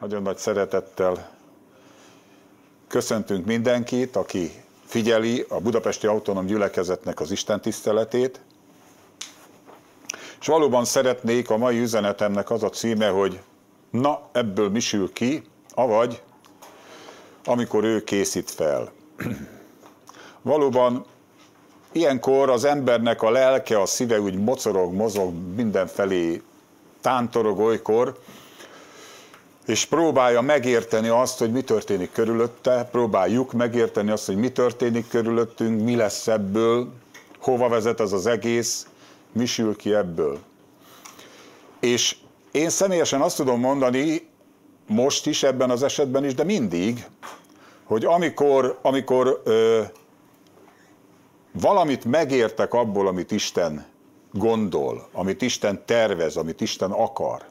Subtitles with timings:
[0.00, 1.30] Nagyon nagy szeretettel
[2.88, 4.50] köszöntünk mindenkit, aki
[4.84, 8.40] figyeli a Budapesti Autonóm Gyülekezetnek az Isten tiszteletét.
[10.40, 13.40] És valóban szeretnék a mai üzenetemnek az a címe, hogy
[13.90, 15.42] na, ebből mi sül ki,
[15.74, 16.22] avagy
[17.44, 18.92] amikor ő készít fel.
[20.42, 21.04] Valóban
[21.92, 26.42] ilyenkor az embernek a lelke, a szíve úgy mocorog, mozog mindenfelé,
[27.00, 28.18] tántorog olykor,
[29.70, 35.82] és próbálja megérteni azt, hogy mi történik körülötte, próbáljuk megérteni azt, hogy mi történik körülöttünk,
[35.82, 36.92] mi lesz ebből,
[37.38, 38.86] hova vezet az az egész,
[39.32, 40.38] mi sül ki ebből.
[41.80, 42.16] És
[42.50, 44.28] én személyesen azt tudom mondani,
[44.86, 47.06] most is, ebben az esetben is, de mindig,
[47.84, 49.82] hogy amikor, amikor ö,
[51.52, 53.86] valamit megértek abból, amit Isten
[54.32, 57.44] gondol, amit Isten tervez, amit Isten akar,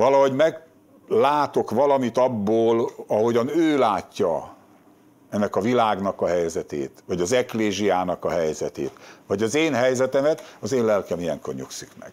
[0.00, 4.54] valahogy meglátok valamit abból, ahogyan ő látja
[5.30, 8.92] ennek a világnak a helyzetét, vagy az eklésiának a helyzetét,
[9.26, 12.12] vagy az én helyzetemet, az én lelkem ilyenkor nyugszik meg.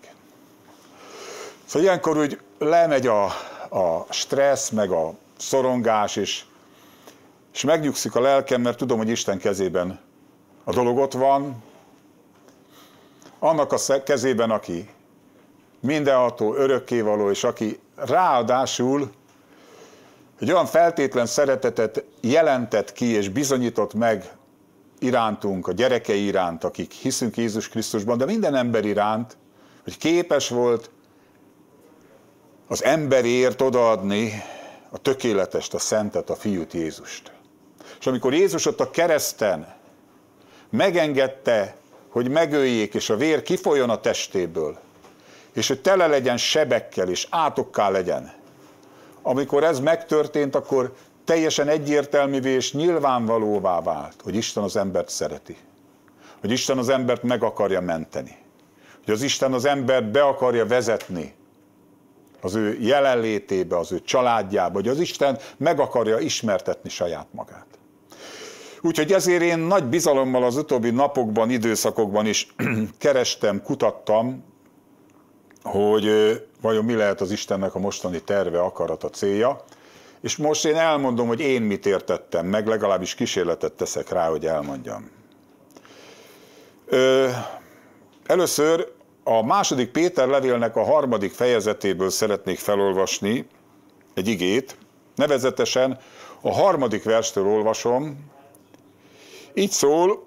[1.66, 3.23] Szóval ilyenkor úgy lemegy a,
[3.70, 6.44] a stressz, meg a szorongás, és,
[7.53, 10.00] és megnyugszik a lelkem, mert tudom, hogy Isten kezében
[10.64, 11.64] a dolog ott van,
[13.40, 14.90] annak a kezében, aki
[15.80, 19.11] mindenható, örökkévaló, és aki ráadásul
[20.39, 24.31] egy olyan feltétlen szeretetet jelentett ki és bizonyított meg
[25.00, 29.38] irántunk, a gyerekei iránt, akik hiszünk Jézus Krisztusban, de minden ember iránt,
[29.84, 30.89] hogy képes volt
[32.67, 34.44] az emberért odaadni
[34.89, 37.31] a tökéletest, a szentet, a fiút Jézust.
[38.00, 39.75] És amikor Jézus ott a kereszten
[40.69, 41.75] megengedte,
[42.09, 44.80] hogy megöljék, és a vér kifoljon a testéből,
[45.58, 48.33] és hogy tele legyen sebekkel, és átokká legyen.
[49.22, 55.58] Amikor ez megtörtént, akkor teljesen egyértelművé és nyilvánvalóvá vált, hogy Isten az embert szereti.
[56.39, 58.38] Hogy Isten az embert meg akarja menteni.
[59.06, 61.34] Hogy az Isten az embert be akarja vezetni
[62.41, 67.66] az ő jelenlétébe, az ő családjába, hogy az Isten meg akarja ismertetni saját magát.
[68.81, 72.56] Úgyhogy ezért én nagy bizalommal az utóbbi napokban, időszakokban is
[72.97, 74.44] kerestem, kutattam,
[75.67, 76.11] hogy
[76.61, 79.63] vajon mi lehet az Istennek a mostani terve, akarata, célja.
[80.22, 85.11] És most én elmondom, hogy én mit értettem meg, legalábbis kísérletet teszek rá, hogy elmondjam.
[86.85, 87.29] Ö,
[88.25, 88.91] először
[89.23, 93.47] a második Péter levélnek a harmadik fejezetéből szeretnék felolvasni
[94.13, 94.78] egy igét,
[95.16, 95.99] nevezetesen
[96.41, 98.31] a harmadik verstől olvasom,
[99.53, 100.27] így szól,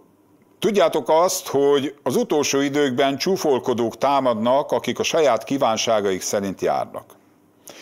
[0.61, 7.05] tudjátok azt, hogy az utolsó időkben csúfolkodók támadnak, akik a saját kívánságaik szerint járnak.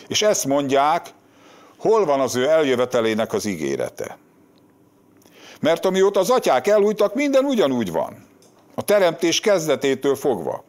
[0.08, 1.06] És ezt mondják,
[1.78, 4.18] hol van az ő eljövetelének az ígérete.
[5.60, 8.26] Mert amióta az atyák elújtak, minden ugyanúgy van.
[8.74, 10.64] A teremtés kezdetétől fogva.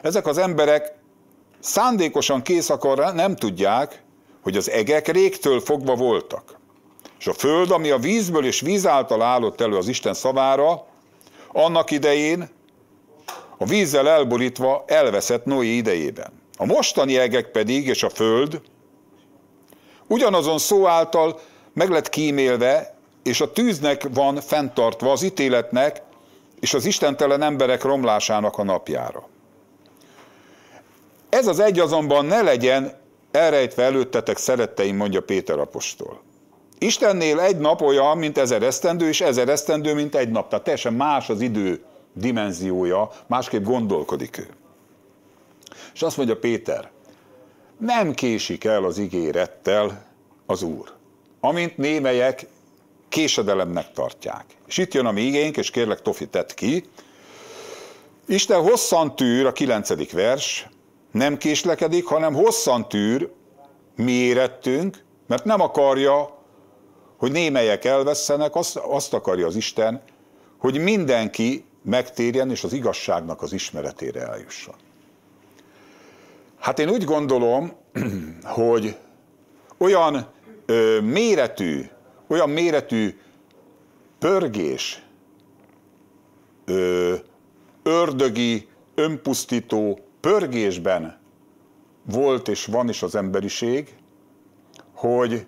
[0.00, 0.92] Ezek az emberek
[1.60, 4.02] szándékosan készakar nem tudják,
[4.42, 6.58] hogy az egek régtől fogva voltak.
[7.18, 10.86] És a föld, ami a vízből és víz által állott elő az Isten szavára,
[11.52, 12.48] annak idején
[13.58, 16.32] a vízzel elborítva elveszett Noé idejében.
[16.56, 18.60] A mostani egek pedig, és a föld
[20.06, 21.40] ugyanazon szó által
[21.72, 26.02] meg lett kímélve, és a tűznek van fenntartva az ítéletnek
[26.60, 29.28] és az istentelen emberek romlásának a napjára.
[31.28, 36.20] Ez az egy azonban ne legyen elrejtve előttetek szeretteim, mondja Péter apostol.
[36.82, 40.48] Istennél egy nap olyan, mint ezer esztendő, és ezer esztendő, mint egy nap.
[40.48, 41.82] Tehát teljesen más az idő
[42.12, 44.46] dimenziója, másképp gondolkodik ő.
[45.94, 46.90] És azt mondja Péter,
[47.78, 50.04] nem késik el az ígérettel
[50.46, 50.92] az Úr,
[51.40, 52.46] amint némelyek
[53.08, 54.44] késedelemnek tartják.
[54.66, 56.84] És itt jön a mi igénk, és kérlek Tofi tett ki.
[58.26, 60.68] Isten hosszan tűr, a kilencedik vers,
[61.10, 63.30] nem késlekedik, hanem hosszan tűr,
[63.96, 66.40] mi érettünk, mert nem akarja,
[67.22, 70.02] hogy némelyek elvesztenek, azt, azt akarja az Isten,
[70.58, 74.74] hogy mindenki megtérjen és az igazságnak az ismeretére eljusson.
[76.58, 77.72] Hát én úgy gondolom,
[78.42, 78.96] hogy
[79.78, 80.26] olyan
[80.66, 81.88] ö, méretű,
[82.26, 83.18] olyan méretű
[84.18, 85.02] pörgés,
[86.64, 87.14] ö,
[87.82, 91.18] ördögi, önpusztító pörgésben
[92.04, 93.94] volt és van is az emberiség,
[94.94, 95.46] hogy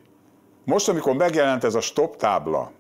[0.65, 2.71] most, amikor megjelent ez a stop tábla,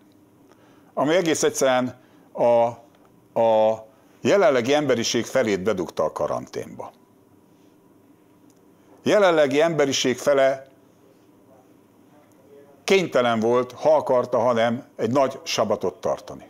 [0.95, 2.01] ami egész egyszerűen
[2.33, 2.65] a,
[3.41, 3.85] a
[4.21, 6.93] jelenlegi emberiség felét bedugta a karanténba.
[9.03, 10.67] Jelenlegi emberiség fele
[12.85, 16.47] kénytelen volt, ha akarta, hanem egy nagy sabatot tartani.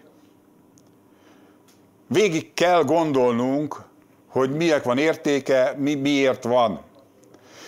[2.06, 3.82] Végig kell gondolnunk,
[4.28, 6.80] hogy minek van értéke, mi, miért van.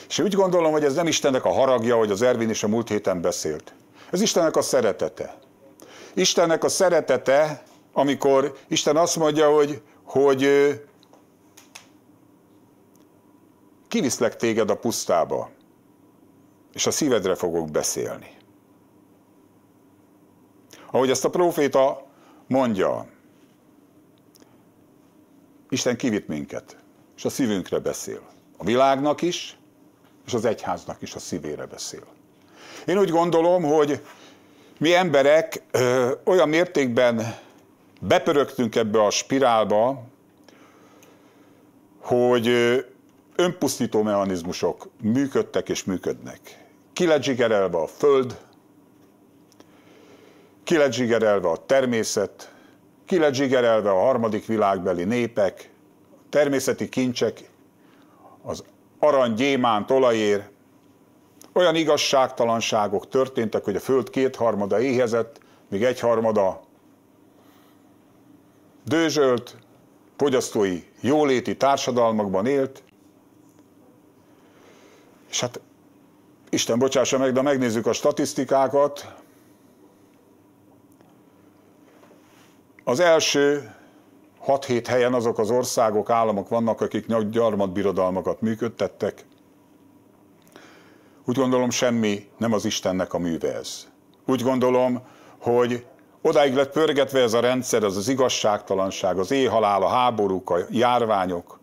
[0.08, 2.88] És úgy gondolom, hogy ez nem Istennek a haragja, hogy az Ervin is a múlt
[2.88, 3.74] héten beszélt.
[4.10, 5.38] Ez Istennek a szeretete.
[6.14, 7.62] Istennek a szeretete,
[7.92, 10.48] amikor Isten azt mondja, hogy, hogy
[13.88, 15.50] kiviszlek téged a pusztába,
[16.72, 18.36] és a szívedre fogok beszélni.
[20.90, 22.06] Ahogy ezt a próféta
[22.46, 23.06] mondja,
[25.68, 26.76] Isten kivitt minket,
[27.16, 28.20] és a szívünkre beszél.
[28.56, 29.58] A világnak is,
[30.26, 32.06] és az egyháznak is a szívére beszél.
[32.86, 34.00] Én úgy gondolom, hogy
[34.78, 37.36] mi emberek ö, olyan mértékben
[38.00, 40.02] bepörögtünk ebbe a spirálba,
[42.00, 42.48] hogy
[43.36, 46.64] önpusztító mechanizmusok működtek és működnek.
[46.92, 48.38] Ki lett zsigerelve a föld,
[50.64, 52.52] ki lett zsigerelve a természet,
[53.06, 55.70] ki lett zsigerelve a harmadik világbeli népek,
[56.28, 57.50] természeti kincsek,
[58.42, 58.64] az
[58.98, 60.48] arany, gyémánt, olajér.
[61.52, 66.60] Olyan igazságtalanságok történtek, hogy a föld kétharmada éhezett, míg egyharmada
[68.84, 69.56] dőzsölt,
[70.16, 72.82] fogyasztói jóléti társadalmakban élt,
[75.30, 75.60] és hát
[76.48, 79.14] Isten bocsássa meg, de megnézzük a statisztikákat.
[82.84, 83.75] Az első
[84.46, 89.24] 6-7 helyen azok az országok, államok vannak, akik gyarmatbirodalmakat működtettek.
[91.24, 93.86] Úgy gondolom, semmi nem az Istennek a műve ez.
[94.26, 95.02] Úgy gondolom,
[95.40, 95.84] hogy
[96.22, 101.58] odáig lett pörgetve ez a rendszer, az az igazságtalanság, az éhhalál, a háborúk, a járványok,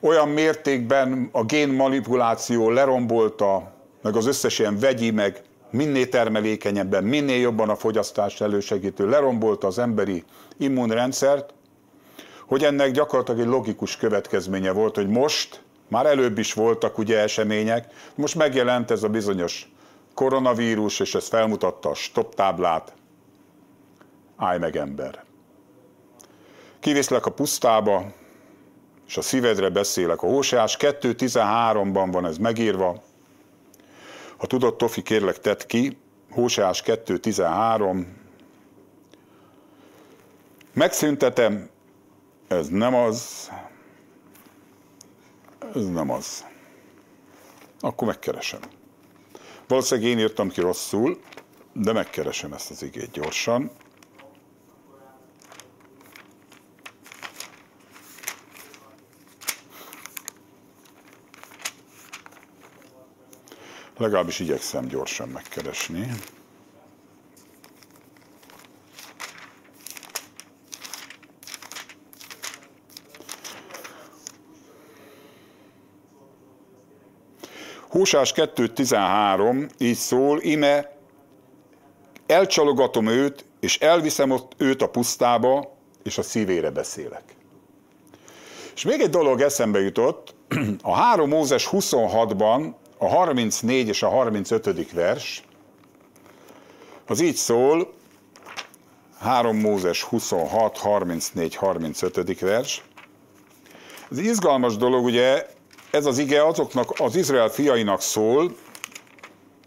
[0.00, 3.72] olyan mértékben a génmanipuláció lerombolta,
[4.02, 9.78] meg az összes ilyen vegyi, meg minél termelékenyebben, minél jobban a fogyasztást elősegítő, lerombolta az
[9.78, 10.24] emberi
[10.58, 11.54] immunrendszert,
[12.46, 17.92] hogy ennek gyakorlatilag egy logikus következménye volt, hogy most, már előbb is voltak ugye események,
[18.14, 19.72] most megjelent ez a bizonyos
[20.14, 22.92] koronavírus, és ez felmutatta a stop táblát,
[24.36, 25.24] állj meg ember.
[26.80, 28.12] Kiviszlek a pusztába,
[29.10, 30.22] és a szívedre beszélek.
[30.22, 33.02] A Hóseás 2.13-ban van ez megírva.
[34.40, 35.98] Ha tudod, Tofi, kérlek, tedd ki.
[36.30, 38.06] Hóseás 2.13.
[40.72, 41.70] Megszüntetem,
[42.48, 43.50] ez nem az,
[45.74, 46.44] ez nem az.
[47.80, 48.60] Akkor megkeresem.
[49.68, 51.20] Valószínűleg én írtam ki rosszul,
[51.72, 53.70] de megkeresem ezt az igét gyorsan.
[64.00, 66.10] Legalábbis igyekszem gyorsan megkeresni.
[77.88, 80.96] Húsás 2.13 így szól, ime
[82.26, 87.22] elcsalogatom őt, és elviszem ott őt a pusztába, és a szívére beszélek.
[88.74, 90.34] És még egy dolog eszembe jutott,
[90.82, 94.92] a 3 Mózes 26-ban a 34 és a 35.
[94.92, 95.42] vers,
[97.06, 97.92] az így szól,
[99.18, 102.40] 3 Mózes 26, 34, 35.
[102.40, 102.82] vers.
[104.10, 105.46] Ez izgalmas dolog, ugye,
[105.90, 108.56] ez az ige azoknak az Izrael fiainak szól,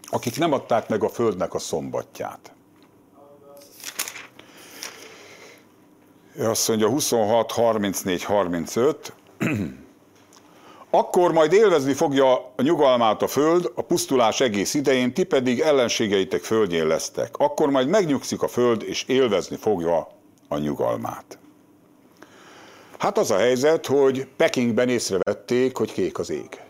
[0.03, 2.53] akik nem adták meg a földnek a szombatját.
[6.39, 9.13] Azt mondja 26, 34, 35.
[10.95, 16.41] Akkor majd élvezni fogja a nyugalmát a föld a pusztulás egész idején, ti pedig ellenségeitek
[16.41, 17.37] földjén lesztek.
[17.37, 20.07] Akkor majd megnyugszik a föld, és élvezni fogja
[20.47, 21.37] a nyugalmát.
[22.97, 26.61] Hát az a helyzet, hogy Pekingben észrevették, hogy kék az ég.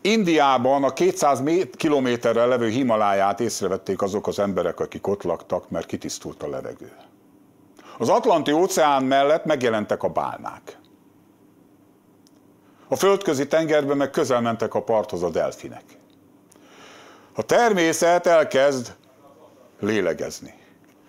[0.00, 1.42] Indiában a 200
[1.76, 6.92] kilométerrel levő Himaláját észrevették azok az emberek, akik ott laktak, mert kitisztult a levegő.
[7.98, 10.77] Az Atlanti óceán mellett megjelentek a bálnák.
[12.88, 15.84] A földközi tengerben meg közel mentek a parthoz a delfinek.
[17.34, 18.94] A természet elkezd
[19.80, 20.54] lélegezni.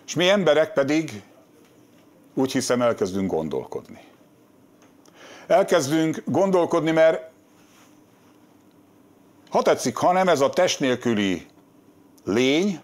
[0.06, 1.22] És mi emberek pedig
[2.34, 4.04] úgy hiszem elkezdünk gondolkodni.
[5.46, 7.30] Elkezdünk gondolkodni, mert
[9.50, 11.46] ha tetszik, ha nem ez a test nélküli
[12.24, 12.80] lény,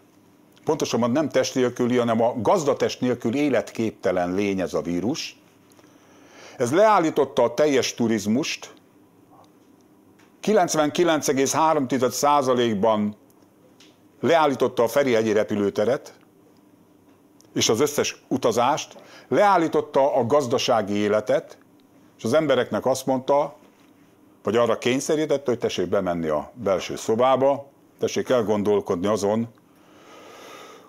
[0.65, 5.38] pontosabban nem test nélküli, hanem a gazdatest nélkül életképtelen lény ez a vírus.
[6.57, 8.75] Ez leállította a teljes turizmust,
[10.47, 13.17] 99,3%-ban
[14.21, 16.15] leállította a Ferihegyi repülőteret,
[17.55, 18.97] és az összes utazást,
[19.29, 21.59] leállította a gazdasági életet,
[22.19, 23.57] és az embereknek azt mondta,
[24.43, 29.49] vagy arra kényszerítette, hogy tessék bemenni a belső szobába, tessék elgondolkodni azon,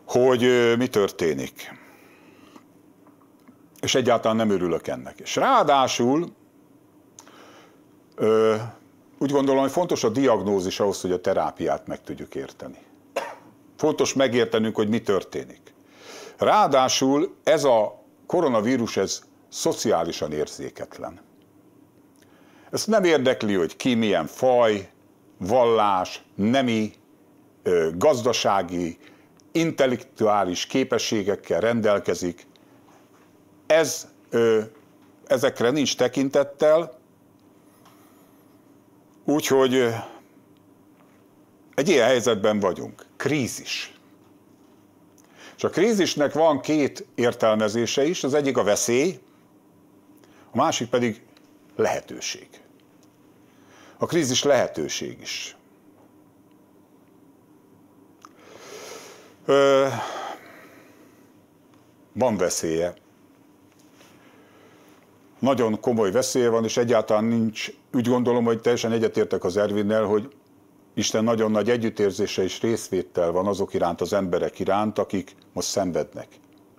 [0.05, 1.75] hogy mi történik.
[3.81, 5.19] És egyáltalán nem örülök ennek.
[5.19, 6.35] És ráadásul
[9.17, 12.77] úgy gondolom, hogy fontos a diagnózis ahhoz, hogy a terápiát meg tudjuk érteni.
[13.77, 15.73] Fontos megértenünk, hogy mi történik.
[16.37, 21.19] Ráadásul ez a koronavírus, ez szociálisan érzéketlen.
[22.71, 24.89] Ezt nem érdekli, hogy ki milyen faj,
[25.37, 26.93] vallás, nemi,
[27.95, 28.97] gazdasági,
[29.51, 32.47] intellektuális képességekkel rendelkezik.
[33.67, 34.07] Ez,
[35.27, 36.96] ezekre nincs tekintettel,
[39.27, 39.93] úgyhogy
[41.75, 43.05] egy ilyen helyzetben vagyunk.
[43.17, 43.93] Krízis.
[45.57, 49.19] És a krízisnek van két értelmezése is, az egyik a veszély,
[50.51, 51.21] a másik pedig
[51.75, 52.47] lehetőség.
[53.97, 55.55] A krízis lehetőség is.
[59.45, 59.87] Ö,
[62.13, 62.93] van veszélye.
[65.39, 70.29] Nagyon komoly veszélye van, és egyáltalán nincs, úgy gondolom, hogy teljesen egyetértek az Ervinnel, hogy
[70.93, 76.27] Isten nagyon nagy együttérzése és részvétel van azok iránt, az emberek iránt, akik most szenvednek.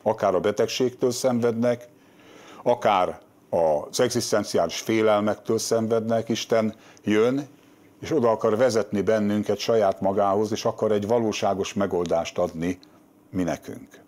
[0.03, 1.89] Akár a betegségtől szenvednek,
[2.63, 6.75] akár az egzisztenciális félelmektől szenvednek, Isten
[7.05, 7.47] jön,
[8.01, 12.79] és oda akar vezetni bennünket saját magához, és akar egy valóságos megoldást adni
[13.31, 14.07] mi nekünk.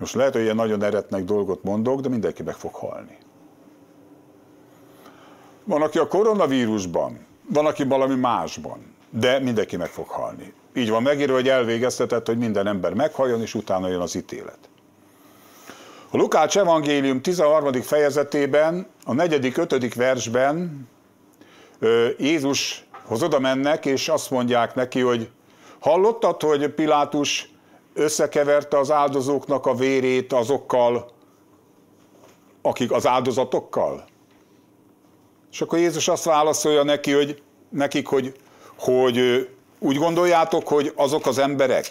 [0.00, 3.18] Most lehet, hogy ilyen nagyon eretnek dolgot mondok, de mindenki meg fog halni.
[5.64, 10.52] Van, aki a koronavírusban van, aki valami másban, de mindenki meg fog halni.
[10.74, 14.58] Így van megírva, hogy elvégeztetett, hogy minden ember meghalljon, és utána jön az ítélet.
[16.10, 17.72] A Lukács evangélium 13.
[17.72, 19.52] fejezetében, a 4.
[19.58, 19.94] 5.
[19.94, 20.88] versben
[22.18, 25.30] Jézushoz oda mennek, és azt mondják neki, hogy
[25.78, 27.49] hallottad, hogy Pilátus
[27.94, 31.10] összekeverte az áldozóknak a vérét azokkal,
[32.62, 34.04] akik az áldozatokkal?
[35.50, 38.34] És akkor Jézus azt válaszolja neki, hogy, nekik, hogy,
[38.78, 41.86] hogy úgy gondoljátok, hogy azok az emberek,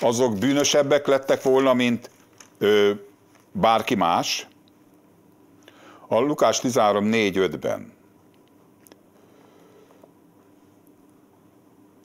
[0.00, 2.10] azok bűnösebbek lettek volna, mint
[2.58, 2.90] ö,
[3.52, 4.48] bárki más.
[6.08, 7.92] A Lukás 13 4-5-ben.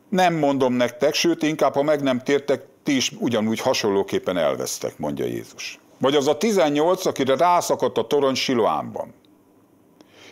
[0.09, 5.25] Nem mondom nektek, sőt, inkább, ha meg nem tértek, ti is ugyanúgy hasonlóképpen elvesztek, mondja
[5.25, 5.79] Jézus.
[6.00, 9.13] Vagy az a 18, akire rászakadt a torony Siloámban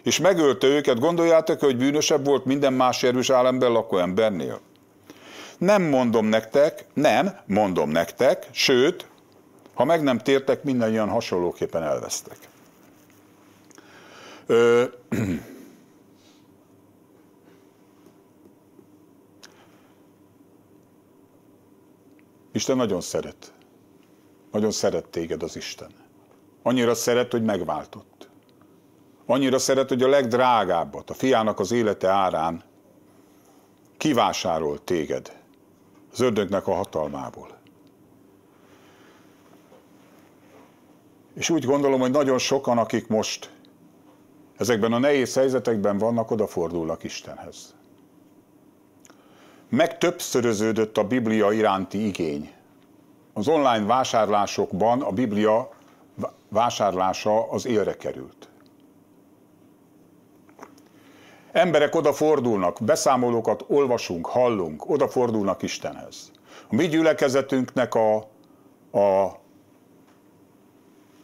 [0.08, 4.60] és megölte őket, gondoljátok, hogy bűnösebb volt minden más Jeruzsálemben lakó embernél?
[5.58, 9.06] Nem mondom nektek, nem mondom nektek, sőt,
[9.74, 12.38] ha meg nem tértek, mindannyian hasonlóképpen elvesztek.
[14.46, 14.84] Ö,
[22.58, 23.54] Isten nagyon szeret.
[24.52, 25.92] Nagyon szeret téged az Isten.
[26.64, 28.30] Annyira szeret, hogy megváltott.
[29.26, 32.64] Annyira szeret, hogy a legdrágábbat, a fiának az élete árán
[33.98, 35.42] kivásárolt téged
[36.12, 37.58] az ördögnek a hatalmából.
[41.34, 43.52] És úgy gondolom, hogy nagyon sokan, akik most
[44.58, 47.77] ezekben a nehéz helyzetekben vannak, odafordulnak Istenhez.
[49.70, 52.52] Meg többszöröződött a Biblia iránti igény.
[53.34, 55.70] Az online vásárlásokban a Biblia
[56.50, 58.50] vásárlása az élre került.
[61.52, 66.32] Emberek odafordulnak, beszámolókat olvasunk, hallunk, odafordulnak Istenhez.
[66.70, 68.16] A mi gyülekezetünknek a,
[68.92, 69.36] a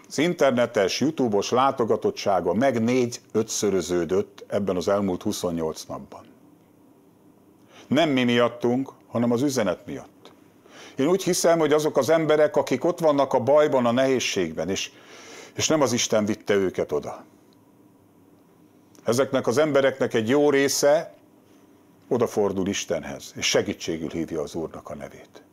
[0.07, 6.32] az internetes, YouTube-os látogatottsága meg négy ötszöröződött ebben az elmúlt 28 napban.
[7.87, 10.31] Nem mi miattunk, hanem az üzenet miatt.
[10.95, 14.91] Én úgy hiszem, hogy azok az emberek, akik ott vannak a bajban, a nehézségben, és,
[15.55, 17.23] és nem az Isten vitte őket oda.
[19.03, 21.13] Ezeknek az embereknek egy jó része
[22.07, 25.43] odafordul Istenhez, és segítségül hívja az Úrnak a nevét.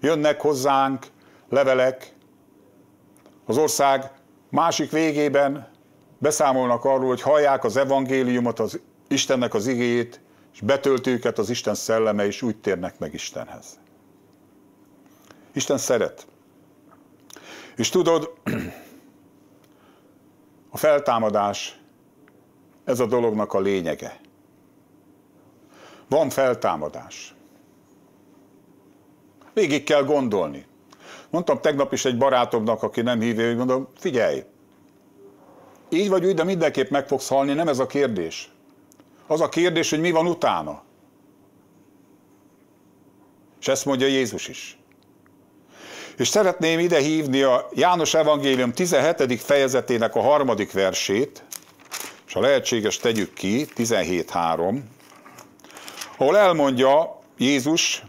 [0.00, 1.06] Jönnek hozzánk
[1.48, 2.12] levelek,
[3.46, 4.10] az ország
[4.50, 5.68] másik végében
[6.18, 10.20] beszámolnak arról, hogy hallják az evangéliumot, az Istennek az igéjét,
[10.52, 13.78] és betölt őket az Isten szelleme, és úgy térnek meg Istenhez.
[15.52, 16.26] Isten szeret.
[17.76, 18.32] És tudod,
[20.70, 21.80] a feltámadás
[22.84, 24.20] ez a dolognak a lényege.
[26.08, 27.34] Van feltámadás.
[29.54, 30.66] Végig kell gondolni.
[31.30, 34.44] Mondtam tegnap is egy barátomnak, aki nem hívő, hogy mondom, figyelj,
[35.88, 38.50] így vagy úgy, de mindenképp meg fogsz halni, nem ez a kérdés.
[39.30, 40.82] Az a kérdés, hogy mi van utána.
[43.60, 44.78] És ezt mondja Jézus is.
[46.16, 49.40] És szeretném ide hívni a János Evangélium 17.
[49.40, 51.44] fejezetének a harmadik versét,
[52.26, 54.80] és ha lehetséges tegyük ki, 17.3,
[56.18, 58.02] ahol elmondja Jézus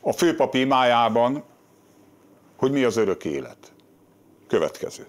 [0.00, 1.44] a főpapi imájában,
[2.56, 3.72] hogy mi az örök élet.
[4.48, 5.06] Következő.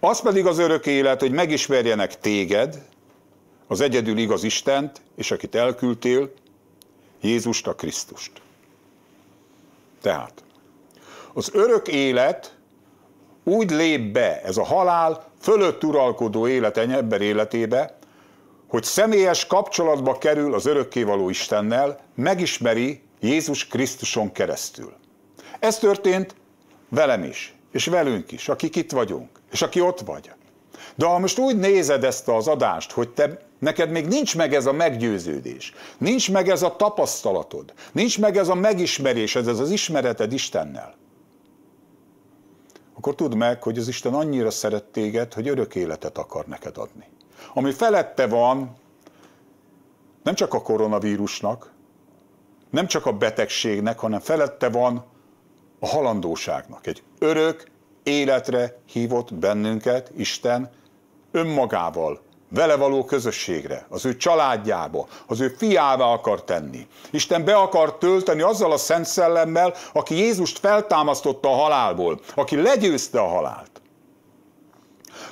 [0.00, 2.82] Az pedig az örök élet, hogy megismerjenek téged,
[3.68, 6.32] az egyedül igaz Istent, és akit elküldtél,
[7.20, 8.32] Jézust a Krisztust.
[10.02, 10.42] Tehát
[11.32, 12.56] az örök élet
[13.44, 17.98] úgy lép be, ez a halál fölött uralkodó élet ember életébe,
[18.68, 24.92] hogy személyes kapcsolatba kerül az örökkévaló Istennel, megismeri Jézus Krisztuson keresztül.
[25.58, 26.34] Ez történt
[26.88, 30.30] velem is, és velünk is, akik itt vagyunk, és aki ott vagy.
[30.98, 34.66] De ha most úgy nézed ezt az adást, hogy te, neked még nincs meg ez
[34.66, 40.32] a meggyőződés, nincs meg ez a tapasztalatod, nincs meg ez a megismerésed, ez az ismereted
[40.32, 40.94] Istennel,
[42.94, 47.04] akkor tudd meg, hogy az Isten annyira szeret téged, hogy örök életet akar neked adni.
[47.54, 48.76] Ami felette van,
[50.22, 51.72] nem csak a koronavírusnak,
[52.70, 55.04] nem csak a betegségnek, hanem felette van
[55.78, 56.86] a halandóságnak.
[56.86, 57.64] Egy örök
[58.02, 60.70] életre hívott bennünket Isten
[61.32, 62.20] önmagával,
[62.50, 66.86] vele való közösségre, az ő családjába, az ő fiává akar tenni.
[67.10, 73.20] Isten be akar tölteni azzal a Szent Szellemmel, aki Jézust feltámasztotta a halálból, aki legyőzte
[73.20, 73.70] a halált.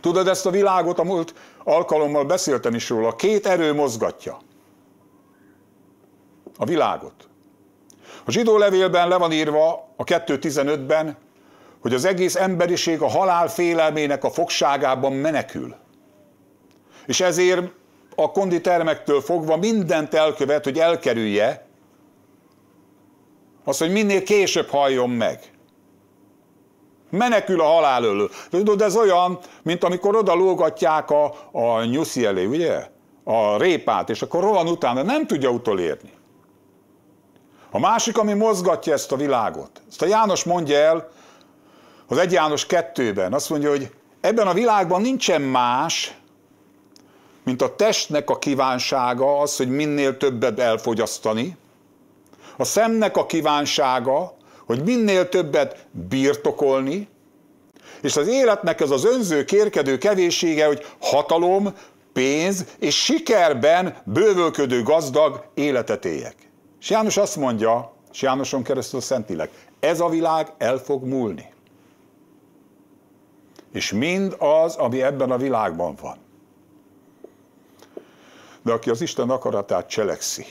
[0.01, 1.35] Tudod, ezt a világot a múlt
[1.65, 4.39] alkalommal beszéltem is róla, két erő mozgatja
[6.59, 7.29] a világot.
[8.25, 11.17] A zsidó levélben le van írva a 2.15-ben,
[11.81, 15.75] hogy az egész emberiség a halál félelmének a fogságában menekül.
[17.07, 17.71] És ezért
[18.17, 21.67] a konditermektől fogva mindent elkövet, hogy elkerülje
[23.65, 25.41] azt, hogy minél később halljon meg.
[27.11, 28.31] Menekül a halál elől.
[28.51, 32.87] De ez olyan, mint amikor oda lógatják a, a nyuszi elé, ugye?
[33.25, 36.11] A répát, és akkor rohan utána, nem tudja utolérni.
[37.71, 41.09] A másik, ami mozgatja ezt a világot, ezt a János mondja el
[42.09, 43.91] az 1 János 2-ben, azt mondja, hogy
[44.21, 46.16] ebben a világban nincsen más,
[47.47, 51.57] mint a testnek a kívánsága az, hogy minél többet elfogyasztani,
[52.57, 57.09] a szemnek a kívánsága, hogy minél többet birtokolni,
[58.03, 61.75] és az életnek ez az önző, kérkedő kevéssége, hogy hatalom,
[62.13, 66.37] pénz és sikerben bővölködő gazdag életet éljek.
[66.81, 71.53] És János azt mondja, és Jánoson keresztül Szentilek, ez a világ el fog múlni.
[73.73, 76.25] És mind az, ami ebben a világban van
[78.67, 80.47] de aki az Isten akaratát cselekszi.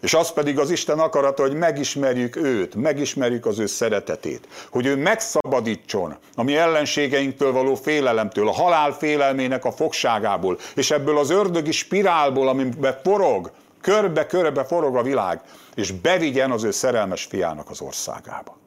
[0.00, 4.96] És az pedig az Isten akarata, hogy megismerjük őt, megismerjük az ő szeretetét, hogy ő
[4.96, 11.72] megszabadítson a mi ellenségeinktől való félelemtől, a halál félelmének a fogságából, és ebből az ördögi
[11.72, 13.50] spirálból, amiben forog,
[13.80, 15.40] körbe-körbe forog a világ,
[15.74, 18.58] és bevigyen az ő szerelmes fiának az országába.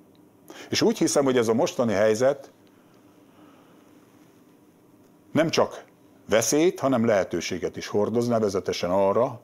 [0.69, 2.51] És úgy hiszem, hogy ez a mostani helyzet
[5.31, 5.87] nem csak
[6.29, 9.41] veszélyt, hanem lehetőséget is hordoz, nevezetesen arra,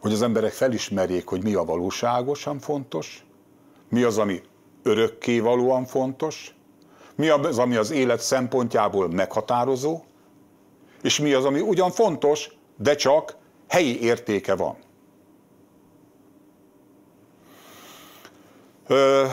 [0.00, 3.24] hogy az emberek felismerjék, hogy mi a valóságosan fontos,
[3.88, 4.40] mi az, ami
[4.82, 6.54] örökké valóan fontos,
[7.14, 10.00] mi az, ami az élet szempontjából meghatározó,
[11.02, 13.36] és mi az, ami ugyan fontos, de csak
[13.68, 14.76] helyi értéke van.
[18.86, 19.26] Ö,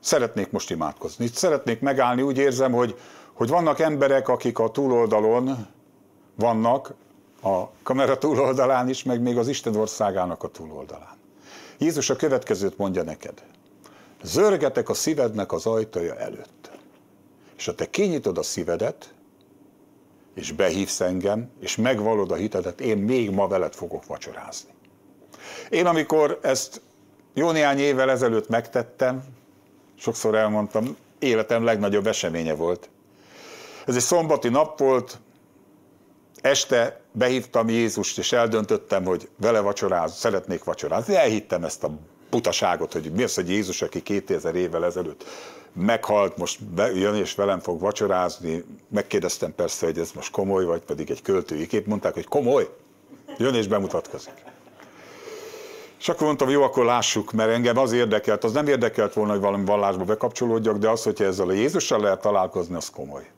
[0.00, 1.26] szeretnék most imádkozni.
[1.26, 2.98] Szeretnék megállni, úgy érzem, hogy
[3.40, 5.66] hogy vannak emberek, akik a túloldalon
[6.34, 6.94] vannak,
[7.42, 11.16] a kamera túloldalán is, meg még az Isten országának a túloldalán.
[11.78, 13.42] Jézus a következőt mondja neked.
[14.22, 16.70] Zörgetek a szívednek az ajtaja előtt.
[17.56, 19.14] És ha te kinyitod a szívedet,
[20.34, 24.70] és behívsz engem, és megvalod a hitedet, én még ma veled fogok vacsorázni.
[25.70, 26.80] Én amikor ezt
[27.34, 29.24] jó néhány évvel ezelőtt megtettem,
[29.94, 32.90] sokszor elmondtam, életem legnagyobb eseménye volt.
[33.90, 35.18] Ez egy szombati nap volt,
[36.40, 41.14] este behívtam Jézust, és eldöntöttem, hogy vele vacsoráz, szeretnék vacsorázni.
[41.14, 41.90] Elhittem ezt a
[42.30, 45.24] butaságot, hogy mi az, hogy Jézus, aki 2000 évvel ezelőtt
[45.72, 48.64] meghalt, most jön és velem fog vacsorázni.
[48.88, 51.86] Megkérdeztem persze, hogy ez most komoly, vagy pedig egy költői kép.
[51.86, 52.68] Mondták, hogy komoly.
[53.38, 54.44] Jön és bemutatkozik.
[55.98, 59.40] És akkor mondtam, jó, akkor lássuk, mert engem az érdekelt, az nem érdekelt volna, hogy
[59.40, 63.30] valami vallásba bekapcsolódjak, de az, hogyha ezzel a Jézussal lehet találkozni, az komoly.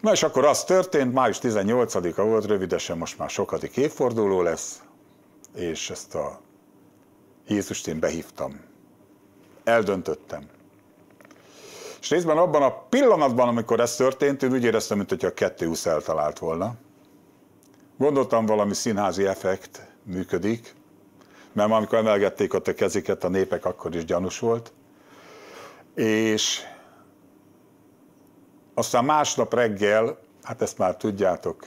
[0.00, 4.82] Na és akkor az történt, május 18-a volt, rövidesen most már sokadik évforduló lesz,
[5.54, 6.40] és ezt a
[7.46, 8.60] Jézust én behívtam.
[9.64, 10.48] Eldöntöttem.
[12.00, 16.38] És részben abban a pillanatban, amikor ez történt, én úgy éreztem, mint a kettő eltalált
[16.38, 16.74] volna.
[17.98, 20.74] Gondoltam, valami színházi effekt működik,
[21.52, 24.72] mert amikor emelgették ott a keziket a népek, akkor is gyanús volt.
[25.94, 26.60] És
[28.80, 31.66] aztán másnap reggel, hát ezt már tudjátok,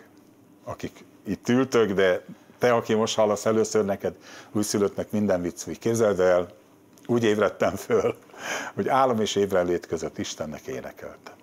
[0.63, 2.26] akik itt ültök, de
[2.58, 4.15] te, aki most hallasz először, neked
[4.52, 6.47] újszülöttnek minden vicc úgy képzeld el,
[7.06, 8.15] úgy ébredtem föl,
[8.73, 11.34] hogy álom és ébrenlét között Istennek énekeltem.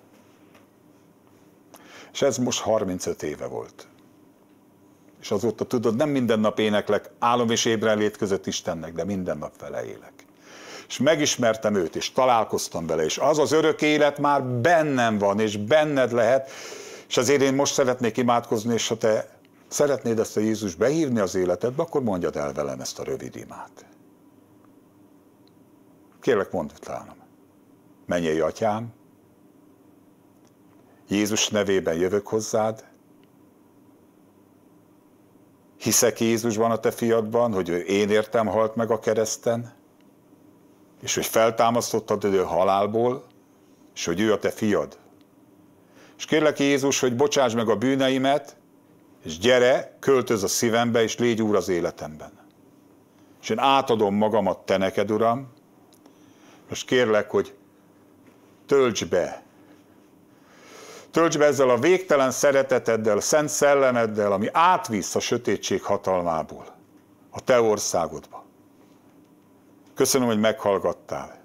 [2.13, 3.87] És ez most 35 éve volt.
[5.21, 9.61] És azóta tudod, nem minden nap éneklek álom és ébrenlét között Istennek, de minden nap
[9.61, 10.20] vele élek.
[10.91, 15.57] És megismertem őt, és találkoztam vele, és az az örök élet már bennem van, és
[15.57, 16.51] benned lehet,
[17.09, 21.35] és azért én most szeretnék imádkozni, és ha te szeretnéd ezt a Jézus behívni az
[21.35, 23.85] életedbe, akkor mondjad el velem ezt a rövid imát.
[26.21, 27.15] Kérlek, mondd utána.
[28.07, 28.93] Menjél, atyám,
[31.09, 32.85] Jézus nevében jövök hozzád,
[35.77, 39.79] hiszek Jézusban a te fiadban, hogy ő én értem halt meg a kereszten,
[41.01, 43.25] és hogy feltámasztottad ő halálból,
[43.95, 44.99] és hogy ő a te fiad.
[46.19, 48.57] És kérlek Jézus, hogy bocsáss meg a bűneimet,
[49.25, 52.31] és gyere, költöz a szívembe, és légy úr az életemben.
[53.43, 55.53] És én átadom magamat te neked, Uram,
[56.69, 57.55] most kérlek, hogy
[58.67, 59.43] tölts be.
[61.11, 66.67] Tölts be ezzel a végtelen szereteteddel, a szent szellemeddel, ami átvisz a sötétség hatalmából
[67.31, 68.40] a te országodba.
[70.01, 71.39] Köszönöm, hogy meghallgattál.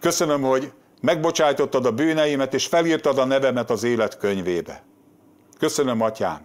[0.00, 4.82] Köszönöm, hogy megbocsájtottad a bűneimet, és felírtad a nevemet az élet könyvébe.
[5.58, 6.40] Köszönöm, atyám,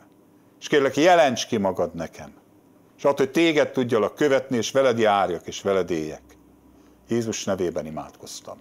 [0.59, 2.33] és kérlek, jelents ki magad nekem.
[2.97, 6.23] És add, hogy téged tudjalak követni, és veled járjak, és veled éljek.
[7.09, 8.57] Jézus nevében imádkoztam.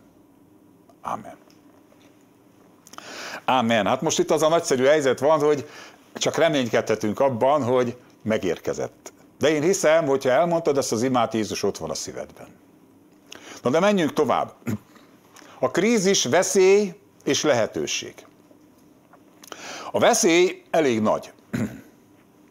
[1.02, 1.37] Amen.
[3.44, 3.87] Amen.
[3.87, 5.68] Hát most itt az a nagyszerű helyzet van, hogy
[6.14, 9.12] csak reménykedhetünk abban, hogy megérkezett.
[9.44, 12.46] De én hiszem, hogyha elmondtad ezt az imát, Jézus ott van a szívedben.
[13.62, 14.54] Na de menjünk tovább.
[15.59, 18.14] A krízis veszély és lehetőség.
[19.92, 21.33] A veszély elég nagy.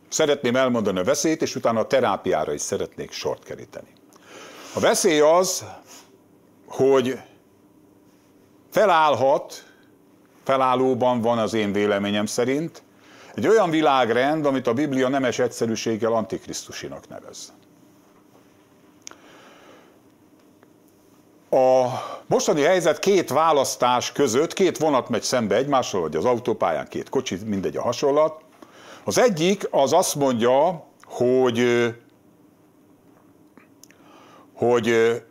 [0.09, 3.89] Szeretném elmondani a veszélyt, és utána a terápiára is szeretnék sort keríteni.
[4.73, 5.65] A veszély az,
[6.67, 7.19] hogy
[8.71, 9.63] felállhat,
[10.43, 12.83] felállóban van az én véleményem szerint,
[13.35, 17.53] egy olyan világrend, amit a Biblia nemes egyszerűséggel antikrisztusinak nevez.
[21.49, 21.87] A
[22.25, 27.37] mostani helyzet két választás között, két vonat megy szembe egymással, vagy az autópályán két kocsi,
[27.45, 28.41] mindegy a hasonlat.
[29.03, 31.89] Az egyik az azt mondja, hogy,
[34.53, 35.21] hogy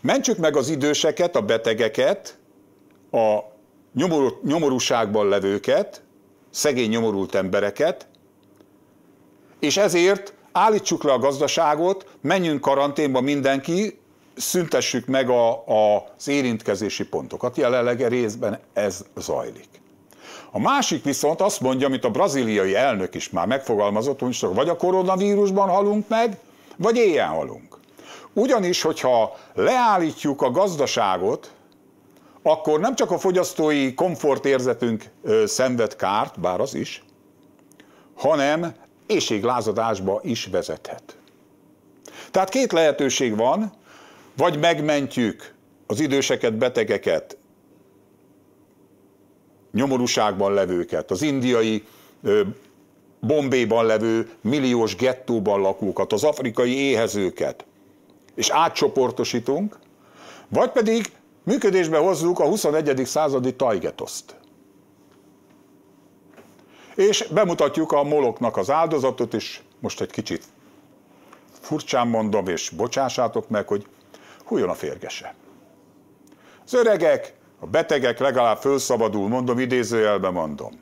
[0.00, 2.38] mentsük meg az időseket, a betegeket,
[3.10, 3.38] a
[4.42, 6.02] nyomorúságban levőket,
[6.50, 8.06] szegény nyomorult embereket,
[9.58, 13.98] és ezért állítsuk le a gazdaságot, menjünk karanténba mindenki,
[14.36, 17.56] szüntessük meg a, a, az érintkezési pontokat.
[17.56, 19.68] Jelenleg részben ez zajlik.
[20.50, 24.76] A másik viszont azt mondja, amit a braziliai elnök is már megfogalmazott, hogy vagy a
[24.76, 26.38] koronavírusban halunk meg,
[26.76, 27.78] vagy éjjel halunk.
[28.32, 31.50] Ugyanis, hogyha leállítjuk a gazdaságot,
[32.42, 35.04] akkor nem csak a fogyasztói komfortérzetünk
[35.44, 37.02] szenved kárt, bár az is,
[38.14, 38.74] hanem
[39.06, 41.16] éjséglázadásba is vezethet.
[42.30, 43.72] Tehát két lehetőség van,
[44.36, 45.54] vagy megmentjük
[45.86, 47.36] az időseket, betegeket,
[49.72, 51.84] nyomorúságban levőket, az indiai
[53.20, 57.64] Bombéban levő milliós gettóban lakókat, az afrikai éhezőket,
[58.34, 59.78] és átcsoportosítunk,
[60.48, 61.12] vagy pedig
[61.44, 63.06] működésbe hozzuk a 21.
[63.06, 64.34] századi tajgetoszt.
[66.94, 70.44] És bemutatjuk a moloknak az áldozatot, és most egy kicsit
[71.60, 73.86] furcsán mondom, és bocsássátok meg, hogy
[74.44, 75.34] hújon a férgese.
[76.64, 80.80] Az öregek, a betegek legalább fölszabadul, mondom, idézőjelben mondom.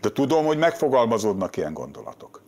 [0.00, 2.42] De tudom, hogy megfogalmazódnak ilyen gondolatok.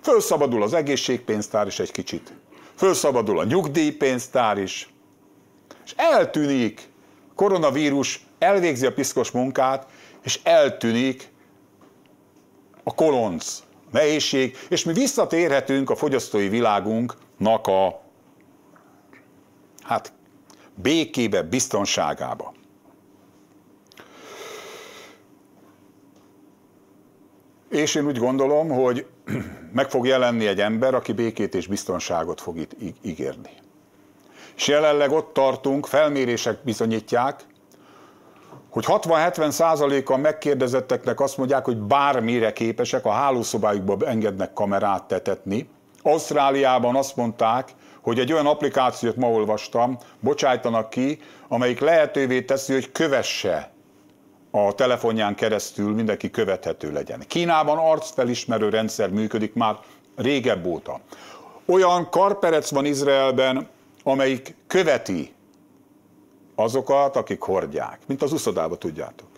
[0.00, 2.32] Fölszabadul az egészségpénztár is egy kicsit.
[2.74, 4.94] fölszabadul a nyugdíjpénztár is,
[5.84, 6.91] és eltűnik,
[7.34, 9.86] koronavírus elvégzi a piszkos munkát,
[10.22, 11.30] és eltűnik
[12.84, 18.02] a kolonc, nehézség, és mi visszatérhetünk a fogyasztói világunknak a
[19.82, 20.12] hát
[20.74, 22.52] békébe, biztonságába.
[27.68, 29.06] És én úgy gondolom, hogy
[29.72, 33.50] meg fog jelenni egy ember, aki békét és biztonságot fog itt ígérni.
[34.56, 37.44] És jelenleg ott tartunk, felmérések bizonyítják,
[38.70, 45.68] hogy 60-70 százaléka megkérdezetteknek azt mondják, hogy bármire képesek, a hálószobájukba engednek kamerát tetetni.
[46.02, 47.68] Ausztráliában azt mondták,
[48.02, 53.70] hogy egy olyan applikációt ma olvastam, bocsájtanak ki, amelyik lehetővé teszi, hogy kövesse
[54.50, 57.22] a telefonján keresztül mindenki követhető legyen.
[57.28, 59.76] Kínában arcfelismerő rendszer működik már
[60.16, 61.00] régebb óta.
[61.66, 63.68] Olyan karperec van Izraelben,
[64.02, 65.32] amelyik követi
[66.54, 69.28] azokat, akik hordják, mint az uszodába tudjátok.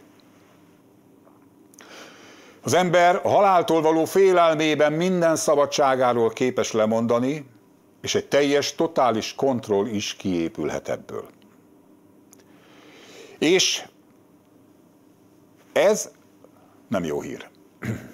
[2.63, 7.47] Az ember a haláltól való félelmében minden szabadságáról képes lemondani,
[8.03, 11.29] és egy teljes, totális kontroll is kiépülhet ebből.
[13.39, 13.85] És
[15.73, 16.11] ez
[16.89, 17.49] nem jó hír.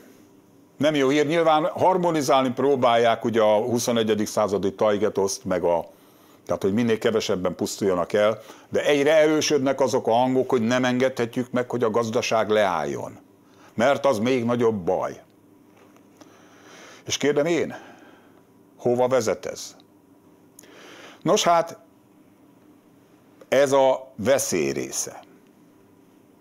[0.76, 1.26] Nem jó hír.
[1.26, 4.22] Nyilván harmonizálni próbálják ugye a 21.
[4.26, 5.90] századi tajgetoszt, meg a,
[6.46, 11.50] tehát hogy minél kevesebben pusztuljanak el, de egyre erősödnek azok a hangok, hogy nem engedhetjük
[11.50, 13.18] meg, hogy a gazdaság leálljon.
[13.74, 15.20] Mert az még nagyobb baj.
[17.06, 17.74] És kérdem én,
[18.78, 19.76] hova vezet ez?
[21.22, 21.78] Nos hát,
[23.48, 25.20] ez a veszély része.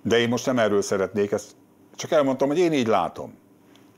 [0.02, 1.56] De én most nem erről szeretnék, ezt
[1.96, 3.38] csak elmondtam, hogy én így látom.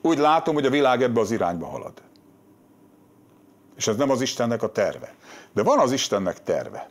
[0.02, 1.94] Úgy látom, hogy a világ ebbe az irányba halad.
[3.76, 5.16] És ez nem az Istennek a terve.
[5.54, 6.88] De van az Istennek terve.